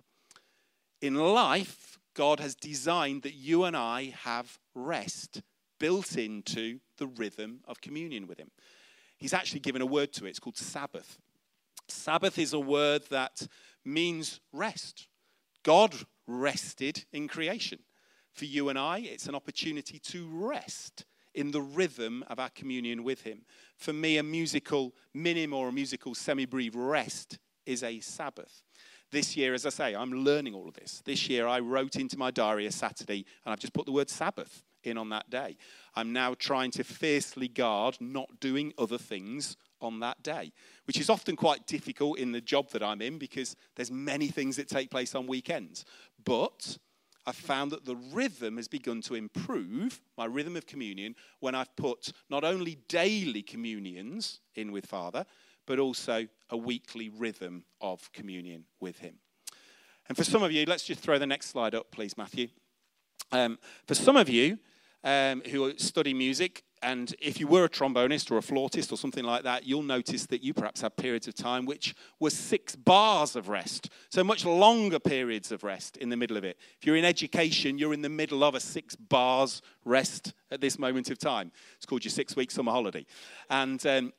In 1.00 1.14
life, 1.14 1.98
God 2.14 2.40
has 2.40 2.54
designed 2.54 3.22
that 3.22 3.34
you 3.34 3.64
and 3.64 3.76
I 3.76 4.14
have 4.24 4.58
rest 4.74 5.42
built 5.78 6.16
into 6.16 6.80
the 6.96 7.06
rhythm 7.06 7.60
of 7.66 7.80
communion 7.80 8.26
with 8.26 8.38
Him. 8.38 8.50
He's 9.16 9.34
actually 9.34 9.60
given 9.60 9.82
a 9.82 9.86
word 9.86 10.12
to 10.14 10.26
it. 10.26 10.30
It's 10.30 10.38
called 10.38 10.56
Sabbath. 10.56 11.18
Sabbath 11.88 12.38
is 12.38 12.52
a 12.52 12.60
word 12.60 13.02
that 13.10 13.46
means 13.84 14.40
rest. 14.52 15.06
God 15.62 15.94
rested 16.26 17.04
in 17.12 17.28
creation. 17.28 17.80
For 18.32 18.44
you 18.44 18.68
and 18.68 18.78
I, 18.78 18.98
it's 18.98 19.26
an 19.26 19.34
opportunity 19.34 19.98
to 19.98 20.28
rest 20.30 21.04
in 21.38 21.52
the 21.52 21.62
rhythm 21.62 22.24
of 22.26 22.40
our 22.40 22.50
communion 22.50 23.04
with 23.04 23.22
Him. 23.22 23.42
For 23.76 23.92
me, 23.92 24.18
a 24.18 24.24
musical 24.24 24.92
minim 25.14 25.54
or 25.54 25.68
a 25.68 25.72
musical 25.72 26.12
semibreve 26.12 26.74
rest 26.74 27.38
is 27.64 27.84
a 27.84 28.00
Sabbath. 28.00 28.64
This 29.12 29.36
year, 29.36 29.54
as 29.54 29.64
I 29.64 29.68
say, 29.68 29.94
I'm 29.94 30.24
learning 30.24 30.56
all 30.56 30.66
of 30.66 30.74
this. 30.74 31.00
This 31.04 31.28
year, 31.28 31.46
I 31.46 31.60
wrote 31.60 31.94
into 31.94 32.18
my 32.18 32.32
diary 32.32 32.66
a 32.66 32.72
Saturday, 32.72 33.24
and 33.44 33.52
I've 33.52 33.60
just 33.60 33.72
put 33.72 33.86
the 33.86 33.92
word 33.92 34.10
Sabbath 34.10 34.64
in 34.82 34.98
on 34.98 35.10
that 35.10 35.30
day. 35.30 35.56
I'm 35.94 36.12
now 36.12 36.34
trying 36.34 36.72
to 36.72 36.82
fiercely 36.82 37.46
guard 37.46 37.98
not 38.00 38.40
doing 38.40 38.72
other 38.76 38.98
things 38.98 39.56
on 39.80 40.00
that 40.00 40.20
day, 40.24 40.52
which 40.86 40.98
is 40.98 41.08
often 41.08 41.36
quite 41.36 41.68
difficult 41.68 42.18
in 42.18 42.32
the 42.32 42.40
job 42.40 42.70
that 42.70 42.82
I'm 42.82 43.00
in 43.00 43.16
because 43.16 43.54
there's 43.76 43.92
many 43.92 44.26
things 44.26 44.56
that 44.56 44.68
take 44.68 44.90
place 44.90 45.14
on 45.14 45.28
weekends. 45.28 45.84
But 46.24 46.78
I've 47.28 47.36
found 47.36 47.72
that 47.72 47.84
the 47.84 47.94
rhythm 47.94 48.56
has 48.56 48.68
begun 48.68 49.02
to 49.02 49.14
improve, 49.14 50.00
my 50.16 50.24
rhythm 50.24 50.56
of 50.56 50.66
communion, 50.66 51.14
when 51.40 51.54
I've 51.54 51.76
put 51.76 52.10
not 52.30 52.42
only 52.42 52.78
daily 52.88 53.42
communions 53.42 54.40
in 54.54 54.72
with 54.72 54.86
Father, 54.86 55.26
but 55.66 55.78
also 55.78 56.26
a 56.48 56.56
weekly 56.56 57.10
rhythm 57.10 57.64
of 57.82 58.10
communion 58.12 58.64
with 58.80 59.00
Him. 59.00 59.16
And 60.08 60.16
for 60.16 60.24
some 60.24 60.42
of 60.42 60.52
you, 60.52 60.64
let's 60.64 60.84
just 60.84 61.00
throw 61.00 61.18
the 61.18 61.26
next 61.26 61.50
slide 61.50 61.74
up, 61.74 61.90
please, 61.90 62.16
Matthew. 62.16 62.48
Um, 63.30 63.58
for 63.86 63.94
some 63.94 64.16
of 64.16 64.30
you 64.30 64.58
um, 65.04 65.42
who 65.50 65.76
study 65.76 66.14
music, 66.14 66.64
and 66.82 67.14
if 67.20 67.40
you 67.40 67.46
were 67.46 67.64
a 67.64 67.68
trombonist 67.68 68.30
or 68.30 68.38
a 68.38 68.42
flautist 68.42 68.92
or 68.92 68.96
something 68.96 69.24
like 69.24 69.42
that, 69.44 69.66
you'll 69.66 69.82
notice 69.82 70.26
that 70.26 70.42
you 70.42 70.54
perhaps 70.54 70.80
had 70.80 70.96
periods 70.96 71.28
of 71.28 71.34
time 71.34 71.66
which 71.66 71.94
were 72.20 72.30
six 72.30 72.76
bars 72.76 73.36
of 73.36 73.48
rest. 73.48 73.90
So 74.10 74.22
much 74.22 74.44
longer 74.44 74.98
periods 74.98 75.52
of 75.52 75.64
rest 75.64 75.96
in 75.96 76.08
the 76.08 76.16
middle 76.16 76.36
of 76.36 76.44
it. 76.44 76.56
If 76.80 76.86
you're 76.86 76.96
in 76.96 77.04
education, 77.04 77.78
you're 77.78 77.94
in 77.94 78.02
the 78.02 78.08
middle 78.08 78.44
of 78.44 78.54
a 78.54 78.60
six 78.60 78.96
bars 78.96 79.62
rest 79.84 80.34
at 80.50 80.60
this 80.60 80.78
moment 80.78 81.10
of 81.10 81.18
time. 81.18 81.52
It's 81.76 81.86
called 81.86 82.04
your 82.04 82.12
six 82.12 82.36
week 82.36 82.50
summer 82.50 82.72
holiday. 82.72 83.06
And 83.50 83.84
um, 83.86 84.12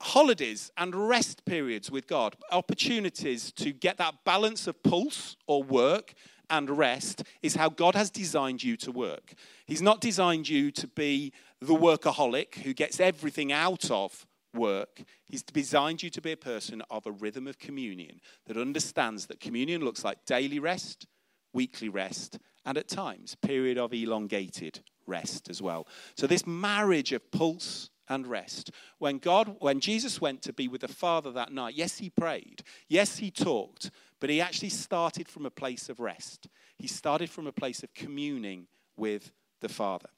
holidays 0.00 0.70
and 0.76 0.94
rest 0.94 1.44
periods 1.44 1.90
with 1.90 2.06
God, 2.06 2.36
opportunities 2.52 3.52
to 3.52 3.72
get 3.72 3.96
that 3.98 4.24
balance 4.24 4.66
of 4.66 4.82
pulse 4.82 5.36
or 5.46 5.62
work 5.62 6.14
and 6.50 6.70
rest 6.70 7.24
is 7.42 7.56
how 7.56 7.68
God 7.68 7.94
has 7.94 8.10
designed 8.10 8.62
you 8.62 8.76
to 8.78 8.92
work. 8.92 9.34
He's 9.66 9.82
not 9.82 10.00
designed 10.00 10.48
you 10.48 10.70
to 10.72 10.86
be 10.86 11.32
the 11.60 11.74
workaholic 11.74 12.56
who 12.56 12.72
gets 12.72 13.00
everything 13.00 13.52
out 13.52 13.90
of 13.90 14.26
work. 14.54 15.02
He's 15.24 15.42
designed 15.42 16.02
you 16.02 16.10
to 16.10 16.20
be 16.20 16.32
a 16.32 16.36
person 16.36 16.82
of 16.90 17.06
a 17.06 17.12
rhythm 17.12 17.46
of 17.46 17.58
communion 17.58 18.20
that 18.46 18.56
understands 18.56 19.26
that 19.26 19.40
communion 19.40 19.84
looks 19.84 20.04
like 20.04 20.24
daily 20.24 20.58
rest, 20.58 21.06
weekly 21.52 21.88
rest, 21.88 22.38
and 22.64 22.76
at 22.76 22.88
times, 22.88 23.34
period 23.34 23.78
of 23.78 23.92
elongated 23.92 24.80
rest 25.06 25.48
as 25.48 25.62
well. 25.62 25.86
So, 26.16 26.26
this 26.26 26.46
marriage 26.46 27.12
of 27.12 27.30
pulse 27.30 27.90
and 28.08 28.26
rest. 28.26 28.70
When 28.98 29.18
God, 29.18 29.56
when 29.58 29.80
Jesus 29.80 30.20
went 30.20 30.42
to 30.42 30.52
be 30.52 30.68
with 30.68 30.80
the 30.80 30.88
Father 30.88 31.30
that 31.32 31.52
night, 31.52 31.74
yes, 31.74 31.98
he 31.98 32.10
prayed, 32.10 32.62
yes, 32.88 33.18
he 33.18 33.30
talked, 33.30 33.90
but 34.20 34.30
he 34.30 34.40
actually 34.40 34.70
started 34.70 35.28
from 35.28 35.46
a 35.46 35.50
place 35.50 35.88
of 35.88 36.00
rest. 36.00 36.48
He 36.78 36.88
started 36.88 37.30
from 37.30 37.46
a 37.46 37.52
place 37.52 37.82
of 37.82 37.94
communing 37.94 38.66
with 38.96 39.32
the 39.60 39.68
Father. 39.68 40.08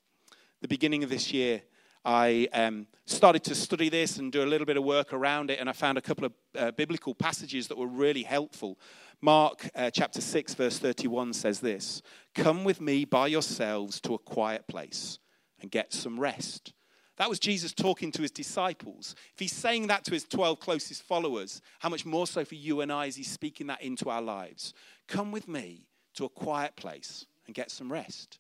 The 0.61 0.69
beginning 0.69 1.03
of 1.03 1.09
this 1.09 1.33
year, 1.33 1.63
I 2.05 2.47
um, 2.53 2.87
started 3.07 3.43
to 3.45 3.55
study 3.55 3.89
this 3.89 4.19
and 4.19 4.31
do 4.31 4.43
a 4.43 4.45
little 4.45 4.67
bit 4.67 4.77
of 4.77 4.85
work 4.85 5.15
around 5.15 5.51
it, 5.51 5.59
and 5.59 5.71
I 5.71 5.73
found 5.73 5.97
a 5.97 6.03
couple 6.03 6.27
of 6.27 6.33
uh, 6.55 6.71
biblical 6.73 7.15
passages 7.15 7.69
that 7.69 7.79
were 7.79 7.87
really 7.87 8.23
helpful. 8.23 8.79
Mark 9.23 9.71
uh, 9.75 9.91
chapter 9.91 10.21
6, 10.21 10.53
verse 10.55 10.79
31 10.79 11.33
says 11.33 11.61
this 11.61 12.03
Come 12.35 12.65
with 12.65 12.79
me 12.79 13.07
by 13.07 13.29
yourselves 13.29 14.03
to 14.03 14.13
a 14.13 14.19
quiet 14.19 14.67
place 14.69 15.19
and 15.63 15.71
get 15.71 15.95
some 15.95 16.21
rest. 16.21 16.75
That 17.17 17.31
was 17.31 17.39
Jesus 17.39 17.73
talking 17.73 18.13
to 18.13 18.23
his 18.23 18.31
disciples. 18.31 19.15
If 19.33 19.41
he's 19.41 19.53
saying 19.53 19.87
that 19.87 20.05
to 20.05 20.13
his 20.13 20.25
12 20.25 20.61
closest 20.61 21.03
followers, 21.03 21.63
how 21.79 21.89
much 21.89 22.05
more 22.05 22.27
so 22.27 22.45
for 22.45 22.55
you 22.55 22.83
and 22.83 22.93
I 22.93 23.07
is 23.07 23.17
he 23.17 23.23
speaking 23.23 23.69
that 23.69 23.83
into 23.83 24.11
our 24.11 24.23
lives? 24.23 24.75
Come 25.09 25.33
with 25.33 25.49
me 25.49 25.87
to 26.15 26.27
a 26.27 26.31
quiet 26.31 26.77
place 26.77 27.25
and 27.47 27.55
get 27.55 27.71
some 27.71 27.91
rest. 27.91 28.39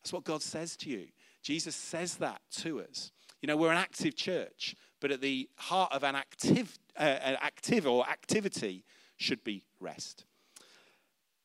That's 0.00 0.12
what 0.14 0.24
God 0.24 0.42
says 0.42 0.76
to 0.78 0.90
you. 0.90 1.08
Jesus 1.42 1.76
says 1.76 2.16
that 2.16 2.40
to 2.58 2.80
us. 2.80 3.12
You 3.40 3.46
know, 3.46 3.56
we're 3.56 3.70
an 3.70 3.78
active 3.78 4.16
church, 4.16 4.74
but 5.00 5.10
at 5.10 5.20
the 5.20 5.48
heart 5.56 5.92
of 5.92 6.02
an 6.02 6.16
active, 6.16 6.78
uh, 6.98 7.02
an 7.02 7.36
active 7.40 7.86
or 7.86 8.08
activity 8.08 8.84
should 9.16 9.44
be 9.44 9.64
rest. 9.80 10.24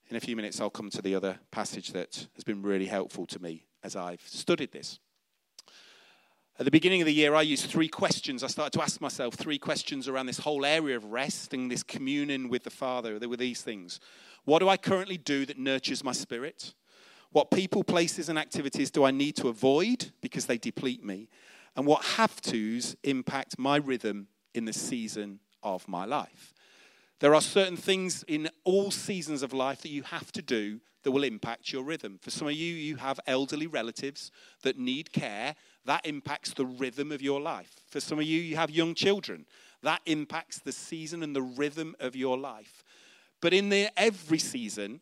In 0.10 0.18
a 0.18 0.20
few 0.20 0.36
minutes, 0.36 0.60
I'll 0.60 0.70
come 0.70 0.90
to 0.92 1.02
the 1.02 1.16
other 1.16 1.40
passage 1.52 1.92
that 1.94 2.28
has 2.36 2.44
been 2.44 2.62
really 2.62 2.88
helpful 2.88 3.26
to 3.28 3.40
me 3.40 3.66
as 3.84 3.96
I've 3.96 4.22
studied 4.22 4.72
this. 4.72 5.00
At 6.60 6.66
the 6.66 6.72
beginning 6.72 7.02
of 7.02 7.08
the 7.08 7.14
year, 7.14 7.34
I 7.34 7.42
used 7.42 7.66
three 7.66 7.88
questions. 7.88 8.44
I 8.44 8.48
started 8.48 8.74
to 8.74 8.84
ask 8.84 9.02
myself 9.02 9.34
three 9.34 9.58
questions 9.58 10.08
around 10.08 10.28
this 10.28 10.38
whole 10.38 10.66
area 10.66 10.96
of 10.96 11.06
rest 11.06 11.52
and 11.54 11.70
this 11.70 11.82
communion 11.82 12.48
with 12.48 12.64
the 12.64 12.70
Father. 12.70 13.18
There 13.18 13.28
were 13.28 13.38
these 13.38 13.64
things. 13.64 14.00
What 14.46 14.60
do 14.60 14.70
I 14.70 14.78
currently 14.78 15.18
do 15.18 15.48
that 15.48 15.58
nurtures 15.58 16.04
my 16.04 16.12
spirit? 16.12 16.76
What 17.34 17.50
people, 17.50 17.84
places, 17.84 18.30
and 18.30 18.38
activities 18.38 18.92
do 18.92 19.04
I 19.04 19.12
need 19.12 19.36
to 19.38 19.50
avoid 19.50 20.12
because 20.22 20.46
they 20.46 20.60
deplete 20.60 21.04
me? 21.04 21.30
And 21.76 21.88
what 21.88 22.06
have 22.06 22.40
tos 22.42 22.96
impact 23.04 23.58
my 23.58 23.78
rhythm 23.78 24.28
in 24.54 24.66
the 24.66 24.74
season 24.74 25.40
of 25.64 25.88
my 25.88 26.06
life? 26.06 26.54
There 27.20 27.34
are 27.34 27.42
certain 27.42 27.78
things 27.78 28.24
in 28.28 28.50
all 28.64 28.92
seasons 28.92 29.42
of 29.42 29.52
life 29.52 29.82
that 29.82 29.90
you 29.90 30.04
have 30.04 30.32
to 30.34 30.44
do 30.44 30.80
that 31.02 31.12
will 31.12 31.24
impact 31.24 31.72
your 31.74 31.84
rhythm. 31.84 32.20
For 32.22 32.30
some 32.30 32.48
of 32.48 32.54
you, 32.54 32.74
you 32.74 32.98
have 32.98 33.20
elderly 33.26 33.66
relatives 33.66 34.30
that 34.62 34.78
need 34.78 35.12
care. 35.12 35.56
That 35.86 36.06
impacts 36.06 36.54
the 36.54 36.66
rhythm 36.66 37.12
of 37.12 37.22
your 37.22 37.42
life. 37.42 37.82
For 37.88 38.00
some 38.00 38.20
of 38.20 38.26
you, 38.26 38.40
you 38.40 38.58
have 38.58 38.70
young 38.70 38.94
children. 38.94 39.46
That 39.82 40.02
impacts 40.06 40.60
the 40.60 40.72
season 40.72 41.24
and 41.24 41.36
the 41.36 41.42
rhythm 41.42 41.96
of 42.00 42.16
your 42.16 42.38
life. 42.38 42.84
But 43.42 43.54
in 43.54 43.70
the, 43.70 43.90
every 43.98 44.40
season, 44.40 45.02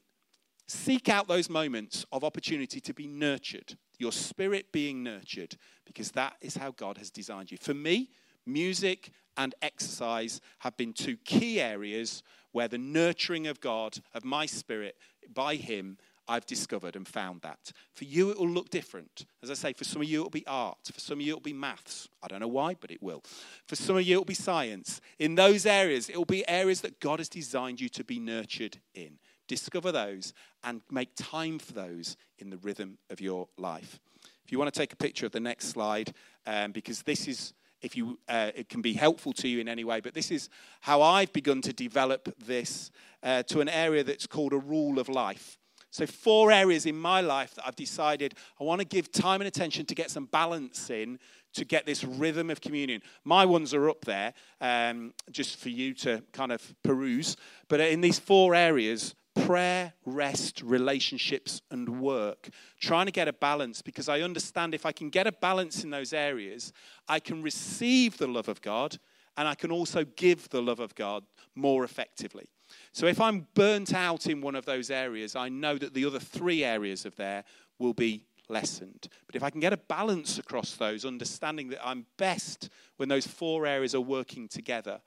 seek 0.71 1.09
out 1.09 1.27
those 1.27 1.49
moments 1.49 2.05
of 2.11 2.23
opportunity 2.23 2.79
to 2.81 2.93
be 2.93 3.07
nurtured, 3.07 3.77
your 3.99 4.11
spirit 4.11 4.71
being 4.71 5.03
nurtured, 5.03 5.55
because 5.85 6.11
that 6.11 6.35
is 6.41 6.55
how 6.55 6.71
God 6.71 6.97
has 6.97 7.11
designed 7.11 7.51
you. 7.51 7.57
For 7.57 7.73
me, 7.73 8.09
music 8.45 9.11
and 9.37 9.53
exercise 9.61 10.41
have 10.59 10.77
been 10.77 10.93
two 10.93 11.17
key 11.17 11.59
areas 11.59 12.23
where 12.51 12.67
the 12.67 12.77
nurturing 12.77 13.47
of 13.47 13.61
God, 13.61 13.97
of 14.13 14.25
my 14.25 14.45
spirit, 14.45 14.95
by 15.33 15.55
Him, 15.55 15.97
I've 16.27 16.45
discovered 16.45 16.95
and 16.95 17.07
found 17.07 17.41
that. 17.41 17.71
For 17.93 18.05
you, 18.05 18.29
it 18.29 18.39
will 18.39 18.49
look 18.49 18.69
different. 18.69 19.25
As 19.43 19.51
I 19.51 19.53
say, 19.55 19.73
for 19.73 19.83
some 19.83 20.01
of 20.01 20.07
you, 20.07 20.21
it 20.21 20.23
will 20.23 20.29
be 20.29 20.47
art. 20.47 20.77
For 20.93 20.99
some 20.99 21.19
of 21.19 21.25
you, 21.25 21.33
it 21.33 21.35
will 21.35 21.41
be 21.41 21.53
maths. 21.53 22.07
I 22.23 22.27
don't 22.27 22.39
know 22.39 22.47
why, 22.47 22.75
but 22.79 22.91
it 22.91 23.03
will. 23.03 23.23
For 23.67 23.75
some 23.75 23.97
of 23.97 24.03
you, 24.03 24.15
it 24.15 24.19
will 24.19 24.25
be 24.25 24.33
science. 24.33 25.01
In 25.19 25.35
those 25.35 25.65
areas, 25.65 26.09
it 26.09 26.17
will 26.17 26.25
be 26.25 26.47
areas 26.47 26.81
that 26.81 26.99
God 26.99 27.19
has 27.19 27.27
designed 27.27 27.81
you 27.81 27.89
to 27.89 28.03
be 28.03 28.19
nurtured 28.19 28.77
in. 28.93 29.19
Discover 29.51 29.91
those 29.91 30.33
and 30.63 30.79
make 30.89 31.09
time 31.17 31.59
for 31.59 31.73
those 31.73 32.15
in 32.39 32.49
the 32.49 32.55
rhythm 32.55 32.97
of 33.09 33.19
your 33.19 33.49
life. 33.57 33.99
If 34.45 34.51
you 34.53 34.57
want 34.57 34.73
to 34.73 34.79
take 34.79 34.93
a 34.93 34.95
picture 34.95 35.25
of 35.25 35.33
the 35.33 35.41
next 35.41 35.67
slide, 35.67 36.13
um, 36.47 36.71
because 36.71 37.01
this 37.01 37.27
is 37.27 37.53
if 37.81 37.97
you, 37.97 38.17
uh, 38.29 38.51
it 38.55 38.69
can 38.69 38.81
be 38.81 38.93
helpful 38.93 39.33
to 39.33 39.49
you 39.49 39.59
in 39.59 39.67
any 39.67 39.83
way. 39.83 39.99
But 39.99 40.13
this 40.13 40.31
is 40.31 40.47
how 40.79 41.01
I've 41.01 41.33
begun 41.33 41.61
to 41.63 41.73
develop 41.73 42.33
this 42.39 42.91
uh, 43.23 43.43
to 43.43 43.59
an 43.59 43.67
area 43.67 44.05
that's 44.05 44.25
called 44.25 44.53
a 44.53 44.57
rule 44.57 44.99
of 44.99 45.09
life. 45.09 45.57
So, 45.89 46.07
four 46.07 46.49
areas 46.53 46.85
in 46.85 46.95
my 46.95 47.19
life 47.19 47.53
that 47.55 47.67
I've 47.67 47.75
decided 47.75 48.35
I 48.57 48.63
want 48.63 48.79
to 48.79 48.87
give 48.87 49.11
time 49.11 49.41
and 49.41 49.49
attention 49.49 49.85
to 49.87 49.95
get 49.95 50.11
some 50.11 50.27
balance 50.27 50.89
in 50.89 51.19
to 51.55 51.65
get 51.65 51.85
this 51.85 52.05
rhythm 52.05 52.49
of 52.49 52.61
communion. 52.61 53.01
My 53.25 53.45
ones 53.45 53.73
are 53.73 53.89
up 53.89 54.05
there 54.05 54.33
um, 54.61 55.13
just 55.29 55.57
for 55.59 55.67
you 55.67 55.93
to 55.95 56.23
kind 56.31 56.53
of 56.53 56.73
peruse. 56.83 57.35
But 57.67 57.81
in 57.81 57.99
these 57.99 58.17
four 58.17 58.55
areas, 58.55 59.13
prayer, 59.33 59.93
rest, 60.05 60.61
relationships, 60.61 61.61
and 61.71 62.01
work. 62.01 62.49
Trying 62.79 63.05
to 63.05 63.11
get 63.11 63.27
a 63.27 63.33
balance 63.33 63.81
because 63.81 64.09
I 64.09 64.21
understand 64.21 64.73
if 64.73 64.85
I 64.85 64.91
can 64.91 65.09
get 65.09 65.27
a 65.27 65.31
balance 65.31 65.83
in 65.83 65.89
those 65.89 66.13
areas, 66.13 66.73
I 67.07 67.19
can 67.19 67.41
receive 67.41 68.17
the 68.17 68.27
love 68.27 68.47
of 68.47 68.61
God 68.61 68.97
and 69.37 69.47
I 69.47 69.55
can 69.55 69.71
also 69.71 70.03
give 70.03 70.49
the 70.49 70.61
love 70.61 70.79
of 70.79 70.95
God 70.95 71.23
more 71.55 71.83
effectively. 71.83 72.49
So 72.91 73.05
if 73.05 73.19
I'm 73.19 73.47
burnt 73.53 73.93
out 73.93 74.27
in 74.27 74.41
one 74.41 74.55
of 74.55 74.65
those 74.65 74.89
areas, 74.89 75.35
I 75.35 75.49
know 75.49 75.77
that 75.77 75.93
the 75.93 76.05
other 76.05 76.19
three 76.19 76.63
areas 76.63 77.05
of 77.05 77.15
there 77.15 77.43
will 77.79 77.93
be 77.93 78.25
lessened. 78.49 79.07
But 79.25 79.35
if 79.35 79.43
I 79.43 79.49
can 79.49 79.61
get 79.61 79.73
a 79.73 79.77
balance 79.77 80.37
across 80.37 80.75
those, 80.75 81.05
understanding 81.05 81.69
that 81.69 81.85
I'm 81.85 82.05
best 82.17 82.69
when 82.97 83.09
those 83.09 83.25
four 83.25 83.65
areas 83.65 83.95
are 83.95 84.01
working 84.01 84.47
together, 84.47 85.01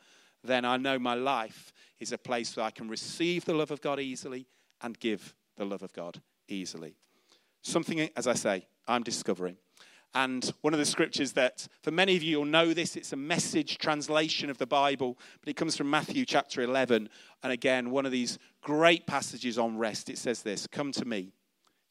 then 0.45 0.65
I 0.65 0.77
know 0.77 0.99
my 0.99 1.15
life 1.15 1.73
is 1.99 2.13
a 2.13 2.19
place 2.19 2.57
where 2.57 2.67
I 2.67 2.71
can 2.71 2.89
receive 2.89 3.45
the 3.45 3.55
love 3.55 3.71
of 3.71 3.81
God 3.81 3.99
easily 3.99 4.47
and 4.83 4.99
give 4.99 5.35
the 5.57 5.65
love 5.65 5.83
of 5.83 5.93
God 5.93 6.21
easily. 6.49 6.97
Something, 7.63 8.09
as 8.17 8.27
I 8.27 8.35
say, 8.35 8.67
I'm 8.87 9.03
discovering. 9.03 9.57
And 10.15 10.49
one 10.61 10.73
of 10.73 10.79
the 10.79 10.87
scriptures 10.87 11.33
that, 11.33 11.67
for 11.83 11.91
many 11.91 12.15
of 12.15 12.23
you, 12.23 12.33
you'll 12.33 12.45
know 12.45 12.73
this, 12.73 12.95
it's 12.95 13.13
a 13.13 13.17
message 13.17 13.79
translation 13.79 14.49
of 14.49 14.59
the 14.59 14.67
Bible, 14.67 15.19
but 15.41 15.49
it 15.49 15.57
comes 15.57 15.77
from 15.77 15.91
Matthew 15.91 16.25
chapter 16.25 16.63
11. 16.63 17.09
And 17.43 17.53
again, 17.53 17.91
one 17.91 18.07
of 18.07 18.13
these 18.13 18.39
great 18.61 19.07
passages 19.09 19.59
on 19.59 19.77
rest. 19.77 20.09
It 20.09 20.19
says 20.19 20.43
this 20.43 20.69
Come 20.69 20.93
to 20.93 21.05
me, 21.05 21.33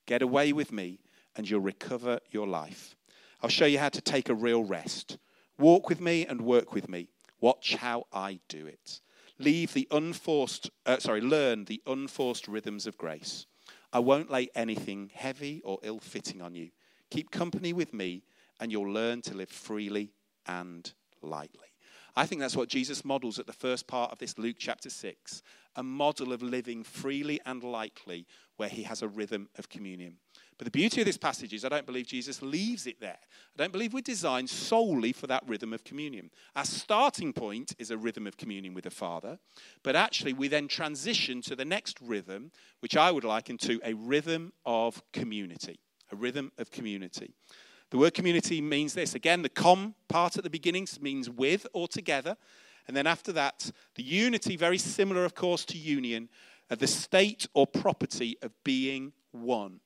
get 0.05 0.21
away 0.21 0.53
with 0.53 0.71
me, 0.71 0.99
and 1.35 1.49
you'll 1.49 1.59
recover 1.59 2.19
your 2.31 2.47
life. 2.47 2.95
I'll 3.41 3.49
show 3.49 3.65
you 3.65 3.79
how 3.79 3.89
to 3.89 4.01
take 4.01 4.29
a 4.29 4.35
real 4.35 4.63
rest. 4.63 5.17
Walk 5.59 5.89
with 5.89 5.99
me 5.99 6.25
and 6.25 6.41
work 6.41 6.73
with 6.73 6.87
me. 6.87 7.09
Watch 7.43 7.75
how 7.75 8.05
I 8.13 8.39
do 8.47 8.67
it. 8.67 9.01
Leave 9.37 9.73
the 9.73 9.85
unforced, 9.91 10.71
uh, 10.85 10.99
sorry, 10.99 11.19
learn 11.19 11.65
the 11.65 11.81
unforced 11.85 12.47
rhythms 12.47 12.87
of 12.87 12.97
grace. 12.97 13.47
I 13.91 13.99
won't 13.99 14.31
lay 14.31 14.47
anything 14.55 15.11
heavy 15.13 15.61
or 15.65 15.77
ill 15.83 15.99
fitting 15.99 16.41
on 16.41 16.55
you. 16.55 16.69
Keep 17.09 17.31
company 17.31 17.73
with 17.73 17.93
me, 17.93 18.23
and 18.61 18.71
you'll 18.71 18.89
learn 18.89 19.21
to 19.23 19.33
live 19.33 19.49
freely 19.49 20.13
and 20.45 20.89
lightly. 21.21 21.67
I 22.15 22.25
think 22.25 22.39
that's 22.39 22.55
what 22.55 22.69
Jesus 22.69 23.03
models 23.03 23.39
at 23.39 23.45
the 23.45 23.51
first 23.51 23.87
part 23.87 24.13
of 24.13 24.19
this 24.19 24.37
Luke 24.37 24.55
chapter 24.57 24.89
6 24.89 25.43
a 25.75 25.83
model 25.83 26.31
of 26.31 26.41
living 26.41 26.81
freely 26.81 27.41
and 27.45 27.61
lightly 27.61 28.25
where 28.55 28.69
he 28.69 28.83
has 28.83 29.01
a 29.01 29.07
rhythm 29.09 29.49
of 29.57 29.67
communion. 29.67 30.15
But 30.57 30.65
the 30.65 30.71
beauty 30.71 31.01
of 31.01 31.05
this 31.05 31.17
passage 31.17 31.53
is 31.53 31.65
I 31.65 31.69
don't 31.69 31.85
believe 31.85 32.07
Jesus 32.07 32.41
leaves 32.41 32.85
it 32.87 32.99
there. 32.99 33.17
I 33.19 33.57
don't 33.57 33.71
believe 33.71 33.93
we're 33.93 34.01
designed 34.01 34.49
solely 34.49 35.13
for 35.13 35.27
that 35.27 35.43
rhythm 35.47 35.73
of 35.73 35.83
communion. 35.83 36.29
Our 36.55 36.65
starting 36.65 37.33
point 37.33 37.75
is 37.79 37.91
a 37.91 37.97
rhythm 37.97 38.27
of 38.27 38.37
communion 38.37 38.73
with 38.73 38.83
the 38.83 38.91
Father, 38.91 39.39
but 39.83 39.95
actually 39.95 40.33
we 40.33 40.47
then 40.47 40.67
transition 40.67 41.41
to 41.43 41.55
the 41.55 41.65
next 41.65 41.99
rhythm, 42.01 42.51
which 42.79 42.95
I 42.95 43.11
would 43.11 43.23
liken 43.23 43.57
to 43.59 43.79
a 43.83 43.93
rhythm 43.93 44.53
of 44.65 45.01
community. 45.11 45.79
A 46.11 46.15
rhythm 46.15 46.51
of 46.57 46.69
community. 46.69 47.33
The 47.89 47.97
word 47.97 48.13
community 48.13 48.61
means 48.61 48.93
this. 48.93 49.15
Again, 49.15 49.41
the 49.41 49.49
com 49.49 49.95
part 50.07 50.37
at 50.37 50.43
the 50.43 50.49
beginning 50.49 50.87
means 50.99 51.29
with 51.29 51.67
or 51.73 51.87
together. 51.87 52.37
And 52.87 52.97
then 52.97 53.07
after 53.07 53.31
that, 53.33 53.71
the 53.95 54.03
unity, 54.03 54.57
very 54.57 54.77
similar, 54.77 55.25
of 55.25 55.35
course, 55.35 55.63
to 55.65 55.77
union, 55.77 56.29
of 56.69 56.79
the 56.79 56.87
state 56.87 57.47
or 57.53 57.67
property 57.67 58.37
of 58.41 58.51
being 58.63 59.13
one 59.31 59.79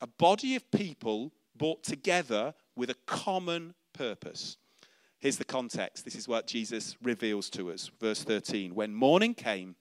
a 0.00 0.06
body 0.06 0.56
of 0.56 0.70
people 0.70 1.32
brought 1.56 1.82
together 1.82 2.54
with 2.76 2.90
a 2.90 2.96
common 3.06 3.74
purpose. 3.92 4.56
Here's 5.18 5.38
the 5.38 5.44
context. 5.44 6.04
This 6.04 6.14
is 6.14 6.28
what 6.28 6.46
Jesus 6.46 6.96
reveals 7.02 7.50
to 7.50 7.72
us. 7.72 7.90
Verse 8.00 8.22
13. 8.22 8.74
When 8.74 8.94
morning 8.94 9.34
came, 9.34 9.74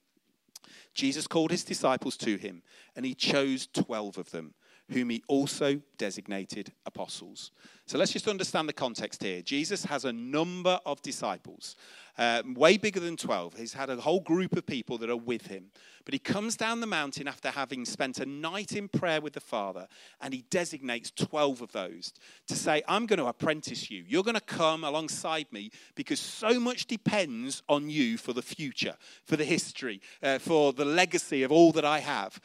Jesus 0.95 1.27
called 1.27 1.51
his 1.51 1.63
disciples 1.63 2.17
to 2.17 2.37
him, 2.37 2.63
and 2.95 3.05
he 3.05 3.13
chose 3.13 3.67
12 3.67 4.17
of 4.17 4.31
them 4.31 4.55
whom 4.91 5.09
he 5.09 5.23
also 5.27 5.81
designated 5.97 6.71
apostles. 6.85 7.51
So 7.87 7.97
let's 7.97 8.11
just 8.11 8.27
understand 8.27 8.67
the 8.67 8.73
context 8.73 9.23
here. 9.23 9.41
Jesus 9.41 9.85
has 9.85 10.03
a 10.03 10.11
number 10.11 10.77
of 10.85 11.01
disciples, 11.01 11.77
uh, 12.17 12.43
way 12.45 12.75
bigger 12.75 12.99
than 12.99 13.15
12. 13.15 13.55
He's 13.55 13.71
had 13.71 13.89
a 13.89 13.95
whole 13.95 14.19
group 14.19 14.57
of 14.57 14.65
people 14.65 14.97
that 14.97 15.09
are 15.09 15.15
with 15.15 15.47
him. 15.47 15.71
But 16.03 16.13
he 16.13 16.19
comes 16.19 16.57
down 16.57 16.81
the 16.81 16.85
mountain 16.85 17.29
after 17.29 17.49
having 17.49 17.85
spent 17.85 18.19
a 18.19 18.25
night 18.25 18.73
in 18.73 18.89
prayer 18.89 19.21
with 19.21 19.31
the 19.31 19.39
Father, 19.39 19.87
and 20.19 20.33
he 20.33 20.43
designates 20.49 21.11
12 21.11 21.61
of 21.61 21.71
those 21.71 22.13
to 22.47 22.55
say, 22.55 22.83
I'm 22.89 23.05
going 23.05 23.19
to 23.19 23.27
apprentice 23.27 23.89
you. 23.89 24.03
You're 24.05 24.23
going 24.23 24.35
to 24.35 24.41
come 24.41 24.83
alongside 24.83 25.47
me 25.51 25.71
because 25.95 26.19
so 26.19 26.59
much 26.59 26.87
depends 26.87 27.63
on 27.69 27.89
you 27.89 28.17
for 28.17 28.33
the 28.33 28.41
future, 28.41 28.95
for 29.23 29.37
the 29.37 29.45
history, 29.45 30.01
uh, 30.21 30.39
for 30.39 30.73
the 30.73 30.85
legacy 30.85 31.43
of 31.43 31.53
all 31.53 31.71
that 31.71 31.85
I 31.85 31.99
have 31.99 32.41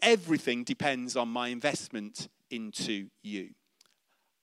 everything 0.00 0.62
depends 0.64 1.16
on 1.16 1.28
my 1.28 1.48
investment 1.48 2.28
into 2.50 3.08
you. 3.22 3.50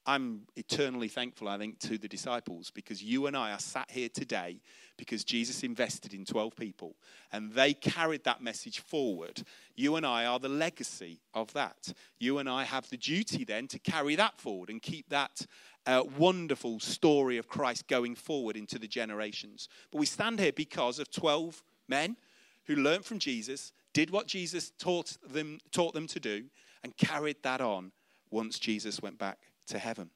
I'm 0.09 0.47
eternally 0.55 1.07
thankful, 1.07 1.47
I 1.47 1.59
think, 1.59 1.77
to 1.81 1.99
the 1.99 2.07
disciples 2.07 2.71
because 2.71 3.03
you 3.03 3.27
and 3.27 3.37
I 3.37 3.51
are 3.51 3.59
sat 3.59 3.91
here 3.91 4.09
today 4.09 4.59
because 4.97 5.23
Jesus 5.23 5.61
invested 5.61 6.15
in 6.15 6.25
12 6.25 6.55
people 6.55 6.95
and 7.31 7.53
they 7.53 7.75
carried 7.75 8.23
that 8.23 8.41
message 8.41 8.79
forward. 8.79 9.43
You 9.75 9.97
and 9.97 10.07
I 10.07 10.25
are 10.25 10.39
the 10.39 10.49
legacy 10.49 11.19
of 11.35 11.53
that. 11.53 11.93
You 12.17 12.39
and 12.39 12.49
I 12.49 12.63
have 12.63 12.89
the 12.89 12.97
duty 12.97 13.43
then 13.43 13.67
to 13.67 13.77
carry 13.77 14.15
that 14.15 14.41
forward 14.41 14.71
and 14.71 14.81
keep 14.81 15.07
that 15.09 15.45
uh, 15.85 16.01
wonderful 16.17 16.79
story 16.79 17.37
of 17.37 17.47
Christ 17.47 17.87
going 17.87 18.15
forward 18.15 18.57
into 18.57 18.79
the 18.79 18.87
generations. 18.87 19.69
But 19.91 19.99
we 19.99 20.07
stand 20.07 20.39
here 20.39 20.51
because 20.51 20.97
of 20.97 21.11
12 21.11 21.61
men 21.87 22.17
who 22.65 22.77
learned 22.77 23.05
from 23.05 23.19
Jesus 23.19 23.73
did 23.93 24.09
what 24.09 24.25
Jesus 24.25 24.71
taught 24.79 25.17
them, 25.31 25.59
taught 25.71 25.93
them 25.93 26.07
to 26.07 26.19
do, 26.19 26.45
and 26.83 26.97
carried 26.97 27.43
that 27.43 27.61
on 27.61 27.91
once 28.31 28.57
Jesus 28.57 29.03
went 29.03 29.19
back 29.19 29.48
to 29.69 29.79
heaven. 29.79 30.09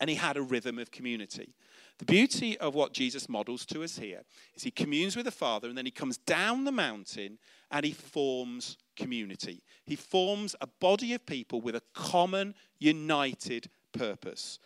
And 0.00 0.10
he 0.10 0.16
had 0.16 0.36
a 0.36 0.42
rhythm 0.42 0.78
of 0.78 0.90
community. 0.90 1.54
The 1.98 2.04
beauty 2.04 2.58
of 2.58 2.74
what 2.74 2.92
Jesus 2.92 3.28
models 3.28 3.64
to 3.66 3.84
us 3.84 3.98
here 3.98 4.22
is 4.54 4.64
he 4.64 4.70
communes 4.70 5.16
with 5.16 5.26
the 5.26 5.30
Father 5.30 5.68
and 5.68 5.78
then 5.78 5.84
he 5.84 5.92
comes 5.92 6.16
down 6.18 6.64
the 6.64 6.72
mountain 6.72 7.38
and 7.70 7.84
he 7.84 7.92
forms 7.92 8.76
community. 8.96 9.62
He 9.84 9.94
forms 9.96 10.56
a 10.60 10.66
body 10.66 11.14
of 11.14 11.24
people 11.24 11.60
with 11.60 11.76
a 11.76 11.82
common, 11.94 12.54
united 12.78 13.70
purpose. 13.92 14.58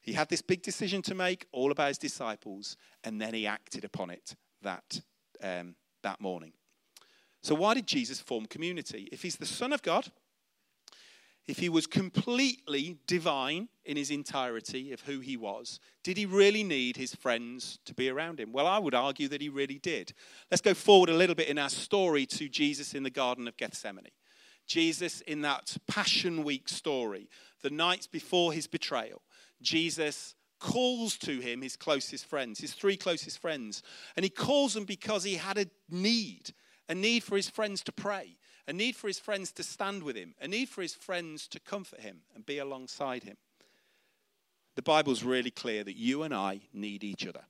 He 0.00 0.12
had 0.12 0.28
this 0.28 0.42
big 0.42 0.62
decision 0.62 1.00
to 1.02 1.14
make, 1.14 1.46
all 1.52 1.70
about 1.70 1.88
his 1.88 1.98
disciples, 1.98 2.76
and 3.04 3.20
then 3.20 3.34
he 3.34 3.46
acted 3.46 3.84
upon 3.84 4.10
it 4.10 4.34
that, 4.62 5.00
um, 5.42 5.76
that 6.02 6.20
morning. 6.20 6.52
So, 7.42 7.54
why 7.54 7.74
did 7.74 7.86
Jesus 7.86 8.20
form 8.20 8.46
community? 8.46 9.08
If 9.12 9.22
he's 9.22 9.36
the 9.36 9.46
Son 9.46 9.72
of 9.72 9.82
God, 9.82 10.10
if 11.48 11.58
he 11.58 11.68
was 11.68 11.86
completely 11.86 12.98
divine 13.06 13.68
in 13.84 13.96
his 13.96 14.10
entirety 14.10 14.92
of 14.92 15.00
who 15.00 15.20
he 15.20 15.36
was, 15.36 15.80
did 16.04 16.16
he 16.16 16.24
really 16.24 16.62
need 16.62 16.96
his 16.96 17.14
friends 17.14 17.78
to 17.84 17.94
be 17.94 18.08
around 18.08 18.38
him? 18.38 18.52
Well, 18.52 18.66
I 18.66 18.78
would 18.78 18.94
argue 18.94 19.28
that 19.28 19.40
he 19.40 19.48
really 19.48 19.78
did. 19.78 20.12
Let's 20.50 20.60
go 20.60 20.74
forward 20.74 21.08
a 21.08 21.16
little 21.16 21.34
bit 21.34 21.48
in 21.48 21.58
our 21.58 21.68
story 21.68 22.26
to 22.26 22.48
Jesus 22.48 22.94
in 22.94 23.02
the 23.02 23.10
Garden 23.10 23.48
of 23.48 23.56
Gethsemane. 23.56 24.06
Jesus 24.66 25.20
in 25.22 25.42
that 25.42 25.76
Passion 25.88 26.44
Week 26.44 26.68
story, 26.68 27.28
the 27.62 27.70
nights 27.70 28.06
before 28.06 28.52
his 28.52 28.68
betrayal, 28.68 29.22
Jesus 29.60 30.36
calls 30.60 31.18
to 31.18 31.40
him 31.40 31.60
his 31.60 31.74
closest 31.76 32.24
friends, 32.26 32.60
his 32.60 32.72
three 32.72 32.96
closest 32.96 33.40
friends. 33.40 33.82
And 34.16 34.22
he 34.22 34.30
calls 34.30 34.74
them 34.74 34.84
because 34.84 35.24
he 35.24 35.34
had 35.34 35.58
a 35.58 35.66
need, 35.90 36.54
a 36.88 36.94
need 36.94 37.24
for 37.24 37.36
his 37.36 37.50
friends 37.50 37.82
to 37.82 37.92
pray 37.92 38.36
a 38.66 38.72
need 38.72 38.96
for 38.96 39.08
his 39.08 39.18
friends 39.18 39.52
to 39.52 39.62
stand 39.62 40.02
with 40.02 40.16
him, 40.16 40.34
a 40.40 40.48
need 40.48 40.68
for 40.68 40.82
his 40.82 40.94
friends 40.94 41.46
to 41.48 41.60
comfort 41.60 42.00
him 42.00 42.22
and 42.34 42.46
be 42.46 42.58
alongside 42.58 43.24
him. 43.24 43.36
The 44.74 44.82
Bible's 44.82 45.22
really 45.22 45.50
clear 45.50 45.84
that 45.84 45.96
you 45.96 46.22
and 46.22 46.32
I 46.32 46.60
need 46.72 47.04
each 47.04 47.26
other. 47.26 47.44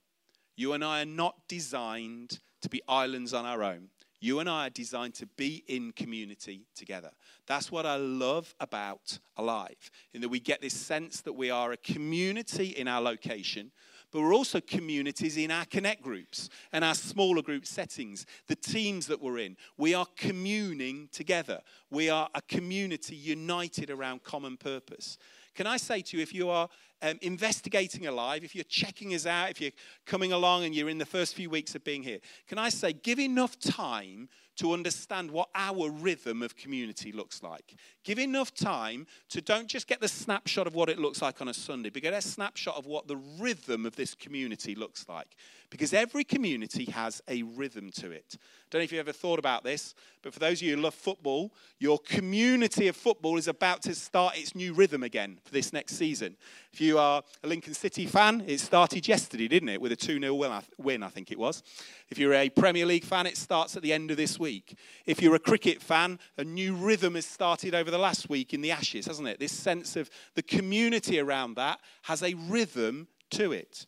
You 0.56 0.72
and 0.72 0.84
I 0.84 1.02
are 1.02 1.06
not 1.06 1.48
designed 1.48 2.40
to 2.62 2.68
be 2.68 2.82
islands 2.88 3.32
on 3.32 3.46
our 3.46 3.62
own. 3.62 3.88
You 4.20 4.38
and 4.38 4.48
I 4.48 4.66
are 4.68 4.70
designed 4.70 5.14
to 5.14 5.26
be 5.26 5.64
in 5.66 5.92
community 5.92 6.66
together. 6.76 7.10
That's 7.46 7.72
what 7.72 7.86
I 7.86 7.96
love 7.96 8.54
about 8.60 9.18
Alive, 9.36 9.90
in 10.14 10.20
that 10.20 10.28
we 10.28 10.38
get 10.38 10.60
this 10.60 10.74
sense 10.74 11.20
that 11.22 11.32
we 11.32 11.50
are 11.50 11.72
a 11.72 11.76
community 11.76 12.66
in 12.66 12.86
our 12.86 13.00
location, 13.00 13.72
but 14.12 14.20
we're 14.20 14.34
also 14.34 14.60
communities 14.60 15.36
in 15.36 15.50
our 15.50 15.64
connect 15.64 16.02
groups 16.02 16.50
and 16.72 16.84
our 16.84 16.94
smaller 16.94 17.42
group 17.42 17.66
settings, 17.66 18.26
the 18.46 18.54
teams 18.54 19.06
that 19.06 19.20
we're 19.20 19.38
in. 19.38 19.56
We 19.78 19.94
are 19.94 20.06
communing 20.16 21.08
together. 21.10 21.60
We 21.90 22.10
are 22.10 22.28
a 22.34 22.42
community 22.42 23.16
united 23.16 23.90
around 23.90 24.22
common 24.22 24.58
purpose. 24.58 25.18
Can 25.54 25.66
I 25.66 25.78
say 25.78 26.02
to 26.02 26.16
you, 26.16 26.22
if 26.22 26.34
you 26.34 26.50
are 26.50 26.68
um, 27.02 27.18
investigating 27.22 28.06
Alive, 28.06 28.44
if 28.44 28.54
you're 28.54 28.64
checking 28.64 29.14
us 29.14 29.26
out, 29.26 29.50
if 29.50 29.60
you're 29.60 29.72
coming 30.06 30.32
along 30.32 30.64
and 30.64 30.74
you're 30.74 30.88
in 30.88 30.98
the 30.98 31.06
first 31.06 31.34
few 31.34 31.50
weeks 31.50 31.74
of 31.74 31.82
being 31.82 32.02
here, 32.02 32.20
can 32.46 32.58
I 32.58 32.68
say, 32.68 32.92
give 32.92 33.18
enough 33.18 33.58
time 33.58 34.28
to 34.56 34.72
understand 34.72 35.30
what 35.30 35.48
our 35.54 35.90
rhythm 35.90 36.42
of 36.42 36.56
community 36.56 37.12
looks 37.12 37.42
like. 37.42 37.74
Give 38.04 38.18
enough 38.18 38.52
time 38.54 39.06
to 39.30 39.40
don't 39.40 39.68
just 39.68 39.86
get 39.86 40.00
the 40.00 40.08
snapshot 40.08 40.66
of 40.66 40.74
what 40.74 40.88
it 40.88 40.98
looks 40.98 41.22
like 41.22 41.40
on 41.40 41.48
a 41.48 41.54
Sunday, 41.54 41.90
but 41.90 42.02
get 42.02 42.12
a 42.12 42.20
snapshot 42.20 42.76
of 42.76 42.86
what 42.86 43.08
the 43.08 43.16
rhythm 43.38 43.86
of 43.86 43.96
this 43.96 44.14
community 44.14 44.74
looks 44.74 45.06
like. 45.08 45.36
Because 45.70 45.94
every 45.94 46.22
community 46.22 46.84
has 46.86 47.22
a 47.28 47.42
rhythm 47.42 47.90
to 47.92 48.10
it. 48.10 48.36
Don't 48.70 48.80
know 48.80 48.84
if 48.84 48.92
you've 48.92 49.00
ever 49.00 49.12
thought 49.12 49.38
about 49.38 49.64
this, 49.64 49.94
but 50.22 50.34
for 50.34 50.38
those 50.38 50.60
of 50.60 50.68
you 50.68 50.76
who 50.76 50.82
love 50.82 50.94
football, 50.94 51.52
your 51.78 51.98
community 51.98 52.88
of 52.88 52.96
football 52.96 53.38
is 53.38 53.48
about 53.48 53.80
to 53.82 53.94
start 53.94 54.36
its 54.36 54.54
new 54.54 54.74
rhythm 54.74 55.02
again 55.02 55.38
for 55.44 55.52
this 55.52 55.72
next 55.72 55.96
season. 55.96 56.36
If 56.72 56.80
you 56.80 56.98
are 56.98 57.22
a 57.42 57.46
Lincoln 57.46 57.72
City 57.72 58.06
fan, 58.06 58.44
it 58.46 58.60
started 58.60 59.08
yesterday, 59.08 59.48
didn't 59.48 59.70
it, 59.70 59.80
with 59.80 59.92
a 59.92 59.96
2 59.96 60.20
0 60.20 60.62
win, 60.78 61.02
I 61.02 61.08
think 61.08 61.30
it 61.30 61.38
was. 61.38 61.62
If 62.10 62.18
you're 62.18 62.34
a 62.34 62.50
Premier 62.50 62.84
League 62.84 63.04
fan, 63.04 63.26
it 63.26 63.38
starts 63.38 63.74
at 63.74 63.82
the 63.82 63.92
end 63.92 64.10
of 64.10 64.18
this 64.18 64.38
week. 64.42 64.76
If 65.06 65.22
you're 65.22 65.36
a 65.36 65.38
cricket 65.50 65.80
fan, 65.80 66.18
a 66.36 66.42
new 66.42 66.74
rhythm 66.74 67.14
has 67.14 67.26
started 67.26 67.74
over 67.74 67.90
the 67.92 67.98
last 68.08 68.28
week 68.28 68.52
in 68.52 68.60
the 68.60 68.72
Ashes, 68.72 69.06
hasn't 69.06 69.28
it? 69.28 69.38
This 69.38 69.52
sense 69.52 69.94
of 69.94 70.10
the 70.34 70.42
community 70.42 71.20
around 71.20 71.54
that 71.54 71.78
has 72.02 72.22
a 72.24 72.34
rhythm 72.34 73.06
to 73.30 73.52
it. 73.52 73.86